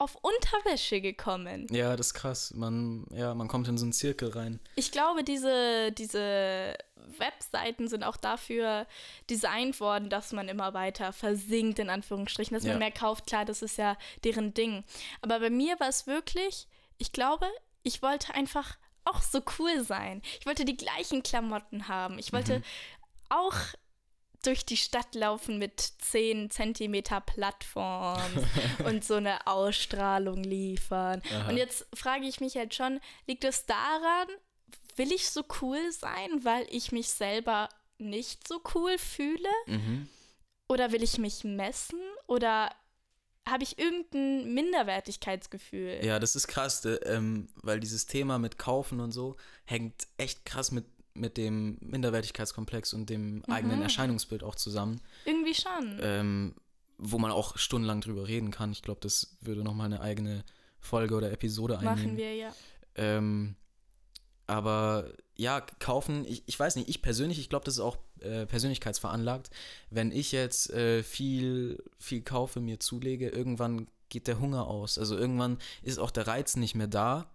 auf 0.00 0.16
Unterwäsche 0.22 1.00
gekommen. 1.00 1.66
Ja, 1.70 1.94
das 1.96 2.08
ist 2.08 2.14
krass. 2.14 2.52
Man, 2.54 3.06
ja, 3.12 3.34
man 3.34 3.48
kommt 3.48 3.68
in 3.68 3.76
so 3.76 3.84
einen 3.84 3.92
Zirkel 3.92 4.30
rein. 4.30 4.58
Ich 4.74 4.92
glaube, 4.92 5.22
diese, 5.24 5.92
diese 5.92 6.74
Webseiten 7.18 7.86
sind 7.88 8.02
auch 8.04 8.16
dafür 8.16 8.86
designt 9.28 9.78
worden, 9.78 10.08
dass 10.08 10.32
man 10.32 10.48
immer 10.48 10.72
weiter 10.74 11.12
versinkt, 11.12 11.78
in 11.78 11.90
Anführungsstrichen, 11.90 12.54
dass 12.54 12.64
Ja. 12.64 12.70
man 12.70 12.78
mehr 12.78 12.90
kauft. 12.92 13.26
Klar, 13.26 13.44
das 13.44 13.60
ist 13.62 13.76
ja 13.76 13.96
deren 14.24 14.54
Ding. 14.54 14.84
Aber 15.20 15.38
bei 15.40 15.50
mir 15.50 15.78
war 15.80 15.88
es 15.88 16.06
wirklich, 16.06 16.66
ich 16.98 17.12
glaube, 17.12 17.46
ich 17.82 18.00
wollte 18.02 18.34
einfach 18.34 18.78
auch 19.04 19.20
so 19.20 19.40
cool 19.58 19.84
sein. 19.84 20.22
Ich 20.38 20.46
wollte 20.46 20.64
die 20.64 20.76
gleichen 20.76 21.22
Klamotten 21.22 21.88
haben. 21.88 22.18
Ich 22.18 22.32
wollte 22.32 22.62
auch 23.28 23.54
durch 24.42 24.64
die 24.64 24.76
Stadt 24.76 25.14
laufen 25.14 25.58
mit 25.58 25.80
10 25.80 26.50
Zentimeter 26.50 27.20
Plattform 27.20 28.20
und 28.84 29.04
so 29.04 29.14
eine 29.14 29.46
Ausstrahlung 29.46 30.42
liefern. 30.42 31.22
Aha. 31.30 31.50
Und 31.50 31.56
jetzt 31.56 31.86
frage 31.94 32.26
ich 32.26 32.40
mich 32.40 32.56
halt 32.56 32.74
schon, 32.74 33.00
liegt 33.26 33.44
es 33.44 33.66
daran, 33.66 34.28
will 34.96 35.12
ich 35.12 35.30
so 35.30 35.44
cool 35.60 35.92
sein, 35.92 36.44
weil 36.44 36.66
ich 36.70 36.92
mich 36.92 37.08
selber 37.08 37.68
nicht 37.98 38.48
so 38.48 38.60
cool 38.74 38.98
fühle? 38.98 39.48
Mhm. 39.66 40.08
Oder 40.68 40.92
will 40.92 41.02
ich 41.02 41.18
mich 41.18 41.44
messen? 41.44 42.00
Oder 42.26 42.70
habe 43.48 43.64
ich 43.64 43.78
irgendein 43.78 44.54
Minderwertigkeitsgefühl? 44.54 46.00
Ja, 46.04 46.18
das 46.18 46.36
ist 46.36 46.46
krass, 46.46 46.84
äh, 46.84 46.94
ähm, 47.04 47.48
weil 47.56 47.80
dieses 47.80 48.06
Thema 48.06 48.38
mit 48.38 48.58
Kaufen 48.58 49.00
und 49.00 49.12
so 49.12 49.36
hängt 49.64 50.06
echt 50.16 50.44
krass 50.44 50.70
mit, 50.70 50.84
mit 51.14 51.36
dem 51.36 51.76
Minderwertigkeitskomplex 51.80 52.94
und 52.94 53.10
dem 53.10 53.44
eigenen 53.46 53.76
Mhm. 53.78 53.82
Erscheinungsbild 53.82 54.42
auch 54.44 54.54
zusammen, 54.54 55.00
Irgendwie 55.24 55.54
schon. 55.54 55.98
ähm, 56.02 56.54
wo 56.98 57.18
man 57.18 57.30
auch 57.30 57.56
stundenlang 57.58 58.00
drüber 58.00 58.28
reden 58.28 58.50
kann. 58.50 58.72
Ich 58.72 58.82
glaube, 58.82 59.00
das 59.00 59.36
würde 59.40 59.62
nochmal 59.64 59.86
eine 59.86 60.00
eigene 60.00 60.44
Folge 60.78 61.14
oder 61.14 61.30
Episode 61.32 61.78
einnehmen. 61.78 61.98
Machen 61.98 62.16
wir 62.16 62.34
ja. 62.34 62.52
Ähm, 62.94 63.56
aber 64.46 65.12
ja, 65.36 65.60
kaufen, 65.60 66.24
ich, 66.26 66.42
ich 66.46 66.58
weiß 66.58 66.76
nicht, 66.76 66.88
ich 66.88 67.02
persönlich, 67.02 67.38
ich 67.38 67.48
glaube, 67.48 67.64
das 67.64 67.74
ist 67.74 67.80
auch 67.80 67.98
äh, 68.20 68.46
persönlichkeitsveranlagt. 68.46 69.50
Wenn 69.90 70.10
ich 70.12 70.32
jetzt 70.32 70.70
äh, 70.70 71.02
viel, 71.02 71.82
viel 71.98 72.22
kaufe, 72.22 72.60
mir 72.60 72.80
zulege, 72.80 73.28
irgendwann 73.28 73.88
geht 74.08 74.26
der 74.26 74.40
Hunger 74.40 74.66
aus. 74.66 74.98
Also 74.98 75.16
irgendwann 75.16 75.58
ist 75.82 75.98
auch 75.98 76.10
der 76.10 76.26
Reiz 76.26 76.56
nicht 76.56 76.74
mehr 76.74 76.88
da, 76.88 77.30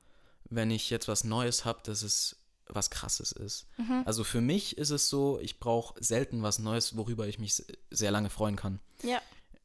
wenn 0.50 0.70
ich 0.72 0.90
jetzt 0.90 1.08
was 1.08 1.24
Neues 1.24 1.64
habe, 1.66 1.80
dass 1.84 2.04
es 2.04 2.38
was 2.68 2.90
Krasses 2.90 3.32
ist. 3.32 3.68
Mhm. 3.78 4.04
Also 4.06 4.24
für 4.24 4.42
mich 4.42 4.78
ist 4.78 4.90
es 4.90 5.10
so, 5.10 5.40
ich 5.40 5.60
brauche 5.60 6.04
selten 6.04 6.42
was 6.44 6.60
Neues, 6.60 6.98
worüber 6.98 7.28
ich 7.28 7.40
mich 7.40 7.56
se- 7.56 7.66
sehr 7.92 8.12
lange 8.12 8.30
freuen 8.30 8.56
kann. 8.56 8.80
Ja. 9.04 9.22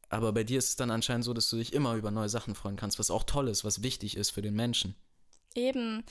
Aber 0.09 0.33
bei 0.33 0.45
dir 0.45 0.59
ist 0.59 0.71
es 0.71 0.77
dann 0.77 0.91
anscheinend 0.91 1.25
so, 1.25 1.33
dass 1.33 1.49
du 1.49 1.57
dich 1.57 1.73
immer 1.73 1.95
über 1.95 2.11
neue 2.11 2.29
Sachen 2.29 2.55
freuen 2.55 2.77
kannst, 2.77 2.99
was 2.99 3.11
auch 3.11 3.23
toll 3.25 3.49
ist, 3.49 3.65
was 3.65 3.83
wichtig 3.83 4.17
ist 4.17 4.31
für 4.31 4.43
den 4.43 4.55
Menschen. 4.55 4.97
Eben. 5.55 6.05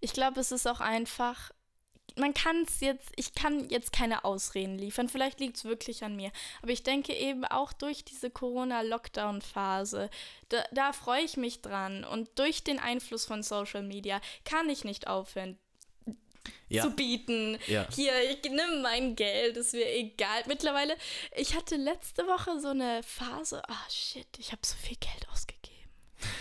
Ich 0.00 0.12
glaube, 0.12 0.40
es 0.40 0.52
ist 0.52 0.66
auch 0.68 0.80
einfach. 0.80 1.50
Man 2.18 2.32
kann 2.34 2.64
es 2.66 2.80
jetzt, 2.80 3.10
ich 3.16 3.34
kann 3.34 3.68
jetzt 3.68 3.92
keine 3.92 4.24
Ausreden 4.24 4.78
liefern. 4.78 5.08
Vielleicht 5.08 5.40
liegt 5.40 5.56
es 5.56 5.64
wirklich 5.64 6.04
an 6.04 6.16
mir. 6.16 6.30
Aber 6.62 6.70
ich 6.70 6.82
denke 6.82 7.12
eben 7.12 7.44
auch 7.44 7.72
durch 7.72 8.04
diese 8.04 8.30
Corona-Lockdown-Phase, 8.30 10.08
da, 10.48 10.64
da 10.72 10.92
freue 10.92 11.24
ich 11.24 11.36
mich 11.36 11.62
dran. 11.62 12.04
Und 12.04 12.38
durch 12.38 12.62
den 12.62 12.78
Einfluss 12.78 13.24
von 13.24 13.42
Social 13.42 13.82
Media 13.82 14.20
kann 14.44 14.68
ich 14.70 14.84
nicht 14.84 15.08
aufhören 15.08 15.58
Ja. 16.68 16.82
zu 16.82 16.90
bieten. 16.90 17.58
Ja. 17.68 17.86
Hier, 17.94 18.12
ich 18.30 18.42
nimm 18.50 18.82
mein 18.82 19.14
Geld, 19.16 19.56
ist 19.56 19.72
mir 19.72 19.88
egal. 19.94 20.42
Mittlerweile, 20.46 20.96
ich 21.36 21.54
hatte 21.54 21.76
letzte 21.76 22.26
Woche 22.26 22.58
so 22.60 22.68
eine 22.68 23.02
Phase, 23.02 23.62
ah 23.68 23.86
shit, 23.90 24.26
ich 24.38 24.52
habe 24.52 24.62
so 24.64 24.74
viel 24.76 24.96
Geld 24.96 25.28
ausgegeben. 25.32 25.66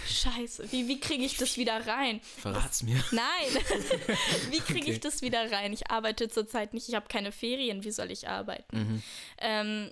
Scheiße, 0.07 0.71
wie, 0.71 0.87
wie 0.87 0.99
kriege 0.99 1.23
ich 1.25 1.37
das 1.37 1.57
wieder 1.57 1.85
rein? 1.85 2.21
Verrat's 2.21 2.81
mir. 2.81 3.03
Nein, 3.11 3.25
wie 4.49 4.59
kriege 4.61 4.81
Okay. 4.85 4.91
ich 4.93 4.99
das 5.01 5.21
wieder 5.21 5.51
rein? 5.51 5.73
Ich 5.73 5.91
arbeite 5.91 6.29
zurzeit 6.29 6.73
nicht, 6.73 6.87
ich 6.89 6.95
habe 6.95 7.07
keine 7.07 7.31
Ferien, 7.31 7.83
wie 7.83 7.91
soll 7.91 8.09
ich 8.09 8.27
arbeiten? 8.27 8.77
Mhm. 8.77 9.03
Ähm, 9.39 9.91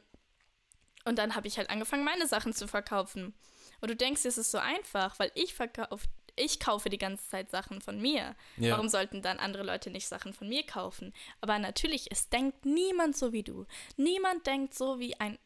und 1.05 1.17
dann 1.19 1.35
habe 1.35 1.47
ich 1.47 1.57
halt 1.57 1.69
angefangen, 1.69 2.05
meine 2.05 2.27
Sachen 2.27 2.53
zu 2.53 2.67
verkaufen. 2.67 3.33
Und 3.81 3.91
du 3.91 3.95
denkst, 3.95 4.23
es 4.23 4.37
ist 4.37 4.51
so 4.51 4.57
einfach, 4.57 5.19
weil 5.19 5.31
ich 5.35 5.53
verkaufe, 5.53 6.07
ich 6.35 6.59
kaufe 6.59 6.89
die 6.89 6.97
ganze 6.97 7.27
Zeit 7.29 7.51
Sachen 7.51 7.81
von 7.81 8.01
mir. 8.01 8.35
Ja. 8.57 8.71
Warum 8.71 8.89
sollten 8.89 9.21
dann 9.21 9.39
andere 9.39 9.63
Leute 9.63 9.89
nicht 9.89 10.07
Sachen 10.07 10.33
von 10.33 10.49
mir 10.49 10.65
kaufen? 10.65 11.13
Aber 11.41 11.59
natürlich, 11.59 12.11
es 12.11 12.29
denkt 12.29 12.65
niemand 12.65 13.15
so 13.15 13.31
wie 13.33 13.43
du. 13.43 13.65
Niemand 13.97 14.47
denkt 14.47 14.73
so 14.73 14.99
wie 14.99 15.19
ein, 15.19 15.37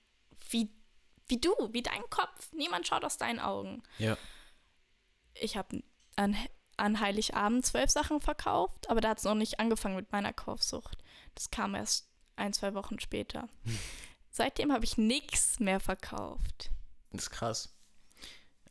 wie, 0.49 0.69
wie 1.27 1.39
du, 1.39 1.53
wie 1.71 1.83
dein 1.83 2.03
Kopf. 2.09 2.51
Niemand 2.53 2.87
schaut 2.87 3.03
aus 3.03 3.17
deinen 3.17 3.39
Augen. 3.39 3.83
Ja. 3.97 4.17
Ich 5.33 5.57
habe 5.57 5.83
an, 6.15 6.35
an 6.77 6.99
Heiligabend 6.99 7.65
zwölf 7.65 7.89
Sachen 7.89 8.21
verkauft, 8.21 8.89
aber 8.89 9.01
da 9.01 9.09
hat 9.09 9.17
es 9.17 9.23
noch 9.25 9.35
nicht 9.35 9.59
angefangen 9.59 9.95
mit 9.95 10.11
meiner 10.11 10.33
Kaufsucht. 10.33 11.03
Das 11.35 11.51
kam 11.51 11.75
erst 11.75 12.07
ein, 12.37 12.53
zwei 12.53 12.73
Wochen 12.73 12.99
später. 12.99 13.49
Seitdem 14.31 14.71
habe 14.71 14.85
ich 14.85 14.97
nichts 14.97 15.59
mehr 15.59 15.79
verkauft. 15.79 16.69
Das 17.11 17.23
ist 17.23 17.29
krass. 17.31 17.73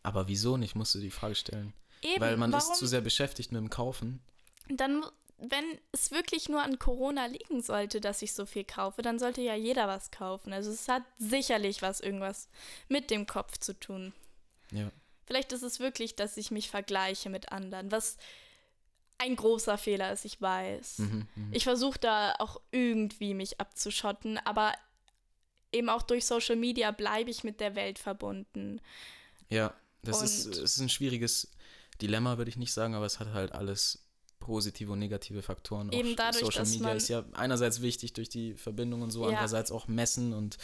Aber 0.02 0.28
wieso 0.28 0.56
nicht, 0.56 0.76
musst 0.76 0.94
du 0.94 1.00
die 1.00 1.10
Frage 1.10 1.34
stellen. 1.34 1.74
Eben, 2.02 2.20
Weil 2.20 2.36
man 2.36 2.52
warum? 2.52 2.72
ist 2.72 2.78
zu 2.78 2.86
sehr 2.86 3.00
beschäftigt 3.00 3.52
mit 3.52 3.60
dem 3.60 3.70
Kaufen. 3.70 4.20
Dann, 4.68 5.04
wenn 5.38 5.64
es 5.92 6.10
wirklich 6.10 6.48
nur 6.48 6.62
an 6.62 6.78
Corona 6.78 7.26
liegen 7.26 7.62
sollte, 7.62 8.00
dass 8.00 8.22
ich 8.22 8.32
so 8.34 8.46
viel 8.46 8.64
kaufe, 8.64 9.02
dann 9.02 9.18
sollte 9.18 9.40
ja 9.40 9.54
jeder 9.54 9.88
was 9.88 10.10
kaufen. 10.10 10.52
Also 10.52 10.70
es 10.70 10.88
hat 10.88 11.02
sicherlich 11.18 11.82
was 11.82 12.00
irgendwas 12.00 12.48
mit 12.88 13.10
dem 13.10 13.26
Kopf 13.26 13.58
zu 13.58 13.78
tun. 13.78 14.12
Ja. 14.72 14.90
Vielleicht 15.26 15.52
ist 15.52 15.62
es 15.62 15.80
wirklich, 15.80 16.14
dass 16.16 16.36
ich 16.36 16.50
mich 16.50 16.70
vergleiche 16.70 17.30
mit 17.30 17.50
anderen, 17.52 17.90
was 17.90 18.16
ein 19.18 19.34
großer 19.34 19.78
Fehler 19.78 20.12
ist, 20.12 20.24
ich 20.24 20.40
weiß. 20.40 20.98
Mhm, 20.98 21.26
mhm. 21.34 21.52
Ich 21.52 21.64
versuche 21.64 21.98
da 21.98 22.34
auch 22.38 22.60
irgendwie 22.70 23.32
mich 23.34 23.58
abzuschotten, 23.60 24.38
aber 24.44 24.74
eben 25.72 25.88
auch 25.88 26.02
durch 26.02 26.26
Social 26.26 26.56
Media 26.56 26.90
bleibe 26.90 27.30
ich 27.30 27.42
mit 27.42 27.60
der 27.60 27.74
Welt 27.74 27.98
verbunden. 27.98 28.80
Ja, 29.48 29.74
das 30.02 30.22
ist, 30.22 30.46
Und- 30.46 30.56
ist 30.58 30.78
ein 30.78 30.88
schwieriges 30.88 31.50
Dilemma, 32.02 32.38
würde 32.38 32.48
ich 32.48 32.56
nicht 32.56 32.72
sagen, 32.72 32.94
aber 32.94 33.06
es 33.06 33.18
hat 33.20 33.32
halt 33.32 33.52
alles 33.52 34.02
positive 34.38 34.92
und 34.92 34.98
negative 34.98 35.42
Faktoren. 35.42 35.90
Eben 35.92 36.12
auch 36.12 36.16
dadurch, 36.16 36.44
Social 36.44 36.60
dass 36.62 36.70
Media 36.70 36.86
man- 36.88 36.96
ist 36.96 37.08
ja 37.08 37.24
einerseits 37.32 37.80
wichtig 37.82 38.12
durch 38.12 38.28
die 38.28 38.54
Verbindung 38.54 39.02
und 39.02 39.10
so, 39.10 39.22
Ja. 39.22 39.28
andererseits 39.30 39.70
auch 39.72 39.88
messen 39.88 40.32
und 40.32 40.58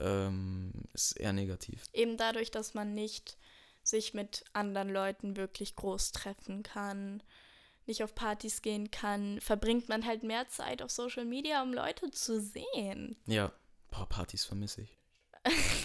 ähm, 0.00 0.72
ist 0.92 1.12
eher 1.12 1.32
negativ. 1.32 1.84
Eben 1.92 2.16
dadurch, 2.16 2.50
dass 2.50 2.74
man 2.74 2.94
nicht 2.94 3.36
sich 3.84 4.14
mit 4.14 4.44
anderen 4.52 4.88
Leuten 4.88 5.36
wirklich 5.36 5.76
groß 5.76 6.10
treffen 6.12 6.62
kann, 6.64 7.22
nicht 7.86 8.02
auf 8.02 8.14
Partys 8.14 8.62
gehen 8.62 8.90
kann, 8.90 9.40
verbringt 9.40 9.88
man 9.88 10.04
halt 10.06 10.22
mehr 10.24 10.48
Zeit 10.48 10.80
auf 10.82 10.90
Social 10.90 11.26
Media, 11.26 11.62
um 11.62 11.72
Leute 11.74 12.10
zu 12.10 12.40
sehen. 12.40 13.16
Ja, 13.26 13.52
boah, 13.90 14.08
Partys 14.08 14.44
vermisse 14.44 14.80
ich. 14.82 14.98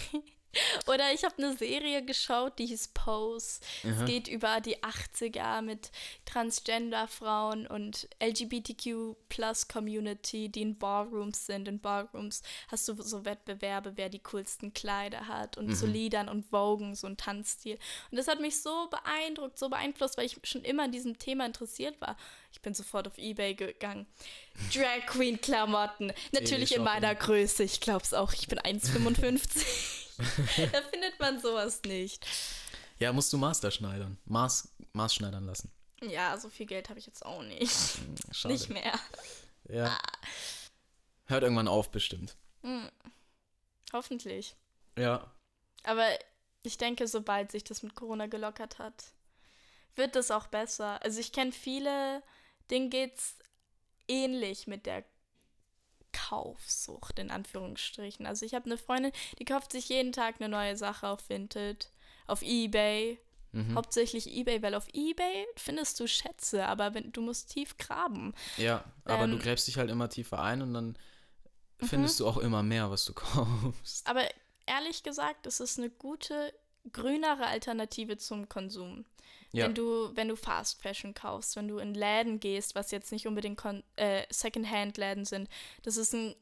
Oder 0.86 1.12
ich 1.12 1.24
habe 1.24 1.34
eine 1.38 1.56
Serie 1.56 2.04
geschaut, 2.04 2.58
die 2.58 2.66
hieß 2.66 2.88
Pose. 2.88 3.60
Aha. 3.84 3.92
Es 3.92 4.04
geht 4.06 4.28
über 4.28 4.60
die 4.60 4.76
80er 4.78 5.62
mit 5.62 5.90
Transgender-Frauen 6.26 7.66
und 7.66 8.08
LGBTQ-Plus-Community, 8.22 10.48
die 10.48 10.62
in 10.62 10.78
Ballrooms 10.78 11.46
sind. 11.46 11.66
In 11.68 11.80
Ballrooms 11.80 12.42
hast 12.68 12.88
du 12.88 13.00
so 13.02 13.24
Wettbewerbe, 13.24 13.92
wer 13.96 14.08
die 14.08 14.20
coolsten 14.20 14.74
Kleider 14.74 15.28
hat 15.28 15.58
und 15.58 15.74
zu 15.74 15.86
Liedern 15.86 16.28
und 16.28 16.50
Vogen, 16.50 16.94
so 16.94 17.06
ein 17.06 17.16
Tanzstil. 17.16 17.78
Und 18.10 18.16
das 18.16 18.28
hat 18.28 18.40
mich 18.40 18.60
so 18.60 18.88
beeindruckt, 18.90 19.58
so 19.58 19.68
beeinflusst, 19.68 20.16
weil 20.16 20.26
ich 20.26 20.38
schon 20.44 20.62
immer 20.62 20.84
an 20.84 20.92
diesem 20.92 21.18
Thema 21.18 21.46
interessiert 21.46 22.00
war. 22.00 22.16
Ich 22.52 22.60
bin 22.60 22.74
sofort 22.74 23.06
auf 23.06 23.18
Ebay 23.18 23.54
gegangen. 23.54 24.06
Drag 24.74 25.06
Queen 25.06 25.40
Klamotten. 25.40 26.12
Natürlich 26.32 26.74
in 26.74 26.82
meiner 26.82 27.14
Größe. 27.14 27.62
Ich 27.62 27.80
glaub's 27.80 28.12
auch. 28.12 28.32
Ich 28.32 28.48
bin 28.48 28.58
1,55. 28.58 29.99
da 30.72 30.82
findet 30.82 31.18
man 31.18 31.40
sowas 31.40 31.82
nicht. 31.84 32.24
Ja, 32.98 33.12
musst 33.12 33.32
du 33.32 33.38
Master 33.38 33.70
schneidern. 33.70 34.18
Maß, 34.26 34.68
Maß 34.92 35.14
schneidern 35.14 35.44
lassen. 35.44 35.70
Ja, 36.02 36.38
so 36.38 36.48
viel 36.48 36.66
Geld 36.66 36.88
habe 36.88 36.98
ich 36.98 37.06
jetzt 37.06 37.24
auch 37.24 37.42
nicht. 37.42 37.76
Schade. 38.32 38.54
Nicht 38.54 38.70
mehr. 38.70 38.98
Ja. 39.68 39.98
Hört 41.26 41.42
irgendwann 41.42 41.68
auf, 41.68 41.90
bestimmt. 41.90 42.36
Hoffentlich. 43.92 44.56
Ja. 44.98 45.30
Aber 45.84 46.06
ich 46.62 46.78
denke, 46.78 47.08
sobald 47.08 47.50
sich 47.50 47.64
das 47.64 47.82
mit 47.82 47.94
Corona 47.94 48.26
gelockert 48.26 48.78
hat, 48.78 49.04
wird 49.94 50.14
das 50.16 50.30
auch 50.30 50.46
besser. 50.46 51.02
Also 51.02 51.20
ich 51.20 51.32
kenne 51.32 51.52
viele, 51.52 52.22
denen 52.70 52.90
geht's 52.90 53.36
ähnlich 54.08 54.66
mit 54.66 54.86
der 54.86 55.04
Kaufsucht, 56.12 57.18
in 57.18 57.30
Anführungsstrichen. 57.30 58.26
Also 58.26 58.46
ich 58.46 58.54
habe 58.54 58.66
eine 58.66 58.78
Freundin, 58.78 59.12
die 59.38 59.44
kauft 59.44 59.72
sich 59.72 59.88
jeden 59.88 60.12
Tag 60.12 60.36
eine 60.38 60.48
neue 60.48 60.76
Sache 60.76 61.08
auf 61.08 61.28
Vinted, 61.28 61.90
auf 62.26 62.42
Ebay. 62.42 63.18
Mhm. 63.52 63.74
Hauptsächlich 63.74 64.30
Ebay, 64.30 64.62
weil 64.62 64.74
auf 64.76 64.86
Ebay 64.92 65.46
findest 65.56 65.98
du 65.98 66.06
Schätze, 66.06 66.66
aber 66.66 66.94
wenn, 66.94 67.10
du 67.10 67.20
musst 67.20 67.50
tief 67.50 67.76
graben. 67.78 68.32
Ja, 68.56 68.84
aber 69.04 69.26
du 69.26 69.32
Ähm. 69.34 69.38
gräbst 69.40 69.66
dich 69.66 69.76
halt 69.76 69.90
immer 69.90 70.08
tiefer 70.08 70.40
ein 70.40 70.62
und 70.62 70.72
dann 70.72 70.96
findest 71.80 72.20
du 72.20 72.28
auch 72.28 72.36
immer 72.36 72.62
mehr, 72.62 72.90
was 72.90 73.04
du 73.06 73.12
kaufst. 73.14 74.06
Aber 74.06 74.22
ehrlich 74.66 75.02
gesagt, 75.02 75.46
es 75.46 75.58
ist 75.58 75.78
eine 75.78 75.90
gute, 75.90 76.52
grünere 76.92 77.46
Alternative 77.46 78.16
zum 78.16 78.48
Konsum. 78.48 79.04
Ja. 79.52 79.66
Wenn 79.66 79.74
du, 79.74 80.14
wenn 80.14 80.28
du 80.28 80.36
Fast 80.36 80.80
Fashion 80.80 81.12
kaufst, 81.12 81.56
wenn 81.56 81.68
du 81.68 81.78
in 81.78 81.94
Läden 81.94 82.38
gehst, 82.38 82.74
was 82.74 82.90
jetzt 82.92 83.10
nicht 83.10 83.26
unbedingt 83.26 83.60
äh, 83.96 84.24
Secondhand-Läden 84.30 85.24
sind, 85.24 85.48
das 85.82 85.96
ist 85.96 86.14
ein 86.14 86.36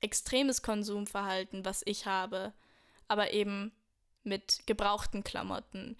extremes 0.00 0.62
Konsumverhalten, 0.62 1.64
was 1.64 1.82
ich 1.84 2.06
habe, 2.06 2.54
aber 3.08 3.32
eben 3.32 3.72
mit 4.22 4.66
gebrauchten 4.66 5.22
Klamotten. 5.22 5.96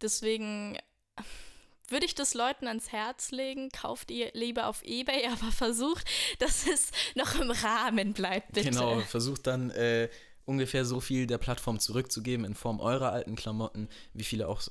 Deswegen 0.00 0.78
würde 1.88 2.06
ich 2.06 2.16
das 2.16 2.34
Leuten 2.34 2.66
ans 2.66 2.90
Herz 2.90 3.30
legen, 3.30 3.70
kauft 3.70 4.10
ihr 4.10 4.30
lieber 4.34 4.66
auf 4.66 4.82
Ebay, 4.82 5.26
aber 5.32 5.52
versucht, 5.52 6.04
dass 6.40 6.66
es 6.66 6.90
noch 7.14 7.40
im 7.40 7.50
Rahmen 7.50 8.12
bleibt, 8.12 8.52
bitte. 8.52 8.70
Genau, 8.70 8.98
versucht 9.00 9.46
dann 9.46 9.70
äh, 9.70 10.08
ungefähr 10.46 10.84
so 10.86 11.00
viel 11.00 11.26
der 11.26 11.38
Plattform 11.38 11.78
zurückzugeben 11.78 12.46
in 12.46 12.54
Form 12.54 12.80
eurer 12.80 13.12
alten 13.12 13.36
Klamotten, 13.36 13.88
wie 14.14 14.24
viele 14.24 14.48
auch 14.48 14.62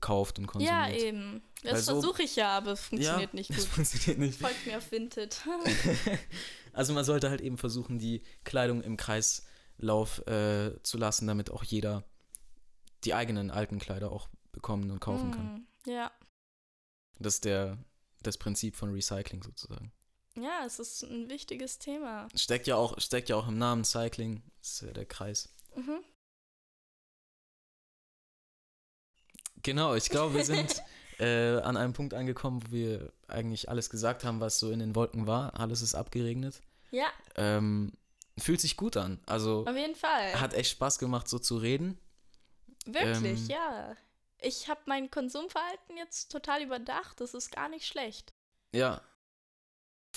kauft 0.00 0.38
und 0.38 0.44
Ja, 0.46 0.50
konsumiert. 0.50 1.02
eben. 1.02 1.42
Weil 1.62 1.72
Das 1.72 1.84
so- 1.86 1.92
versuche 1.92 2.22
ich 2.22 2.36
ja, 2.36 2.56
aber 2.56 2.72
es 2.72 2.80
funktioniert 2.82 3.30
ja, 3.32 3.36
nicht 3.36 3.50
das 3.56 3.56
gut. 3.64 3.66
funktioniert 3.68 4.18
nicht. 4.18 4.40
Folgt 4.40 4.66
mir 4.66 4.78
auf 4.78 4.90
Vinted. 4.90 5.40
Also 6.74 6.92
man 6.92 7.04
sollte 7.04 7.28
halt 7.28 7.40
eben 7.40 7.58
versuchen, 7.58 7.98
die 7.98 8.22
Kleidung 8.44 8.82
im 8.82 8.96
Kreislauf 8.96 10.24
äh, 10.28 10.80
zu 10.84 10.96
lassen, 10.96 11.26
damit 11.26 11.50
auch 11.50 11.64
jeder 11.64 12.04
die 13.04 13.14
eigenen 13.14 13.50
alten 13.50 13.78
Kleider 13.80 14.12
auch 14.12 14.28
bekommen 14.52 14.88
und 14.90 15.00
kaufen 15.00 15.32
kann. 15.32 15.66
Mm, 15.86 15.90
Ja. 15.90 16.12
Das 17.18 17.34
ist 17.34 17.44
der, 17.46 17.78
das 18.22 18.38
Prinzip 18.38 18.76
von 18.76 18.92
Recycling 18.92 19.42
sozusagen. 19.42 19.90
Ja, 20.40 20.64
es 20.64 20.78
ist 20.78 21.02
ein 21.02 21.28
wichtiges 21.28 21.78
Thema. 21.78 22.28
Steckt 22.34 22.66
ja 22.66 22.76
auch, 22.76 22.98
steckt 23.00 23.28
ja 23.28 23.36
auch 23.36 23.48
im 23.48 23.58
Namen 23.58 23.84
Cycling, 23.84 24.42
das 24.60 24.72
ist 24.74 24.80
ja 24.82 24.92
der 24.92 25.06
Kreis. 25.06 25.48
Mhm. 25.74 26.00
Genau, 29.62 29.94
ich 29.94 30.08
glaube, 30.08 30.34
wir 30.34 30.44
sind 30.44 30.82
äh, 31.18 31.56
an 31.60 31.76
einem 31.76 31.92
Punkt 31.92 32.14
angekommen, 32.14 32.62
wo 32.66 32.72
wir 32.72 33.12
eigentlich 33.26 33.68
alles 33.68 33.90
gesagt 33.90 34.24
haben, 34.24 34.40
was 34.40 34.58
so 34.58 34.70
in 34.70 34.78
den 34.78 34.94
Wolken 34.94 35.26
war. 35.26 35.58
Alles 35.58 35.82
ist 35.82 35.94
abgeregnet. 35.94 36.60
Ja, 36.90 37.08
Ähm, 37.36 37.92
fühlt 38.38 38.60
sich 38.60 38.76
gut 38.76 38.96
an. 38.96 39.20
Also 39.26 39.66
auf 39.66 39.76
jeden 39.76 39.96
Fall. 39.96 40.40
hat 40.40 40.54
echt 40.54 40.70
Spaß 40.70 40.98
gemacht, 40.98 41.28
so 41.28 41.38
zu 41.38 41.56
reden. 41.58 41.98
Wirklich, 42.86 43.40
ähm, 43.40 43.46
ja. 43.48 43.96
Ich 44.40 44.68
habe 44.68 44.80
mein 44.86 45.10
Konsumverhalten 45.10 45.96
jetzt 45.96 46.30
total 46.30 46.62
überdacht. 46.62 47.20
Das 47.20 47.34
ist 47.34 47.50
gar 47.50 47.68
nicht 47.68 47.86
schlecht. 47.86 48.32
Ja. 48.72 49.02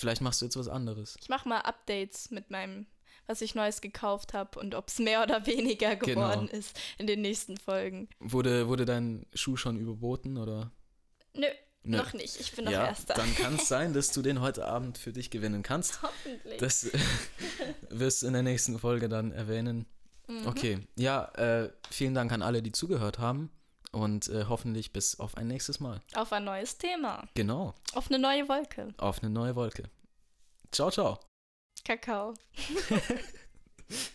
Vielleicht 0.02 0.20
machst 0.20 0.40
du 0.40 0.46
jetzt 0.46 0.56
was 0.56 0.66
anderes. 0.66 1.16
Ich 1.20 1.28
mache 1.28 1.48
mal 1.48 1.60
Updates 1.60 2.32
mit 2.32 2.50
meinem, 2.50 2.86
was 3.28 3.40
ich 3.40 3.54
Neues 3.54 3.80
gekauft 3.80 4.34
habe 4.34 4.58
und 4.58 4.74
ob 4.74 4.88
es 4.88 4.98
mehr 4.98 5.22
oder 5.22 5.46
weniger 5.46 5.94
Genau. 5.94 6.28
geworden 6.28 6.48
ist 6.48 6.76
in 6.98 7.06
den 7.06 7.20
nächsten 7.20 7.56
Folgen. 7.56 8.08
Wurde, 8.18 8.66
wurde 8.66 8.84
dein 8.84 9.26
Schuh 9.32 9.56
schon 9.56 9.76
überboten 9.78 10.38
oder? 10.38 10.72
Nö, 11.34 11.46
Nö. 11.84 11.98
noch 11.98 12.14
nicht. 12.14 12.40
Ich 12.40 12.50
bin 12.50 12.64
noch 12.64 12.72
ja, 12.72 12.86
Erster. 12.88 13.14
dann 13.14 13.32
kann 13.36 13.54
es 13.54 13.68
sein, 13.68 13.92
dass 13.92 14.10
du 14.10 14.22
den 14.22 14.40
heute 14.40 14.66
Abend 14.66 14.98
für 14.98 15.12
dich 15.12 15.30
gewinnen 15.30 15.62
kannst. 15.62 16.02
Hoffentlich. 16.02 16.58
Das 16.58 16.90
wirst 17.90 18.22
du 18.22 18.26
in 18.26 18.32
der 18.32 18.42
nächsten 18.42 18.80
Folge 18.80 19.08
dann 19.08 19.30
erwähnen. 19.30 19.86
Mhm. 20.26 20.48
Okay, 20.48 20.80
ja, 20.96 21.26
äh, 21.36 21.70
vielen 21.92 22.14
Dank 22.14 22.32
an 22.32 22.42
alle, 22.42 22.60
die 22.60 22.72
zugehört 22.72 23.20
haben 23.20 23.52
und 23.92 24.28
äh, 24.28 24.46
hoffentlich 24.48 24.92
bis 24.92 25.18
auf 25.20 25.36
ein 25.36 25.46
nächstes 25.46 25.78
Mal. 25.80 26.00
Auf 26.14 26.32
ein 26.32 26.44
neues 26.44 26.76
Thema. 26.78 27.28
Genau, 27.34 27.74
Auf 27.94 28.08
eine 28.08 28.18
neue 28.18 28.48
Wolke. 28.48 28.88
auf 28.98 29.22
eine 29.22 29.30
neue 29.30 29.54
Wolke. 29.54 29.84
Ciao, 30.72 30.90
ciao. 30.90 31.20
Kakao. 31.84 32.34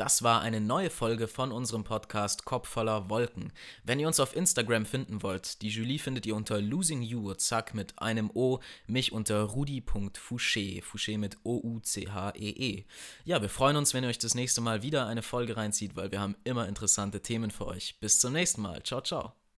Das 0.00 0.22
war 0.22 0.40
eine 0.40 0.62
neue 0.62 0.88
Folge 0.88 1.28
von 1.28 1.52
unserem 1.52 1.84
Podcast 1.84 2.46
Kopf 2.46 2.66
voller 2.66 3.10
Wolken. 3.10 3.52
Wenn 3.84 4.00
ihr 4.00 4.06
uns 4.06 4.18
auf 4.18 4.34
Instagram 4.34 4.86
finden 4.86 5.22
wollt, 5.22 5.60
die 5.60 5.68
Julie 5.68 5.98
findet 5.98 6.24
ihr 6.24 6.34
unter 6.34 6.58
Losing 6.58 7.02
You, 7.02 7.34
zack, 7.34 7.74
mit 7.74 7.98
einem 7.98 8.30
O, 8.32 8.60
mich 8.86 9.12
unter 9.12 9.42
rudi.fouché, 9.42 10.82
Fouché 10.82 11.18
mit 11.18 11.36
O-U-C-H-E-E. 11.42 12.78
E 12.78 12.84
Ja, 13.26 13.42
wir 13.42 13.50
freuen 13.50 13.76
uns, 13.76 13.92
wenn 13.92 14.02
ihr 14.02 14.08
euch 14.08 14.18
das 14.18 14.34
nächste 14.34 14.62
Mal 14.62 14.82
wieder 14.82 15.06
eine 15.06 15.20
Folge 15.20 15.58
reinzieht, 15.58 15.96
weil 15.96 16.10
wir 16.10 16.20
haben 16.20 16.36
immer 16.44 16.66
interessante 16.66 17.20
Themen 17.20 17.50
für 17.50 17.66
euch. 17.66 18.00
Bis 18.00 18.20
zum 18.20 18.32
nächsten 18.32 18.62
Mal. 18.62 18.82
Ciao, 18.82 19.02
ciao. 19.02 19.39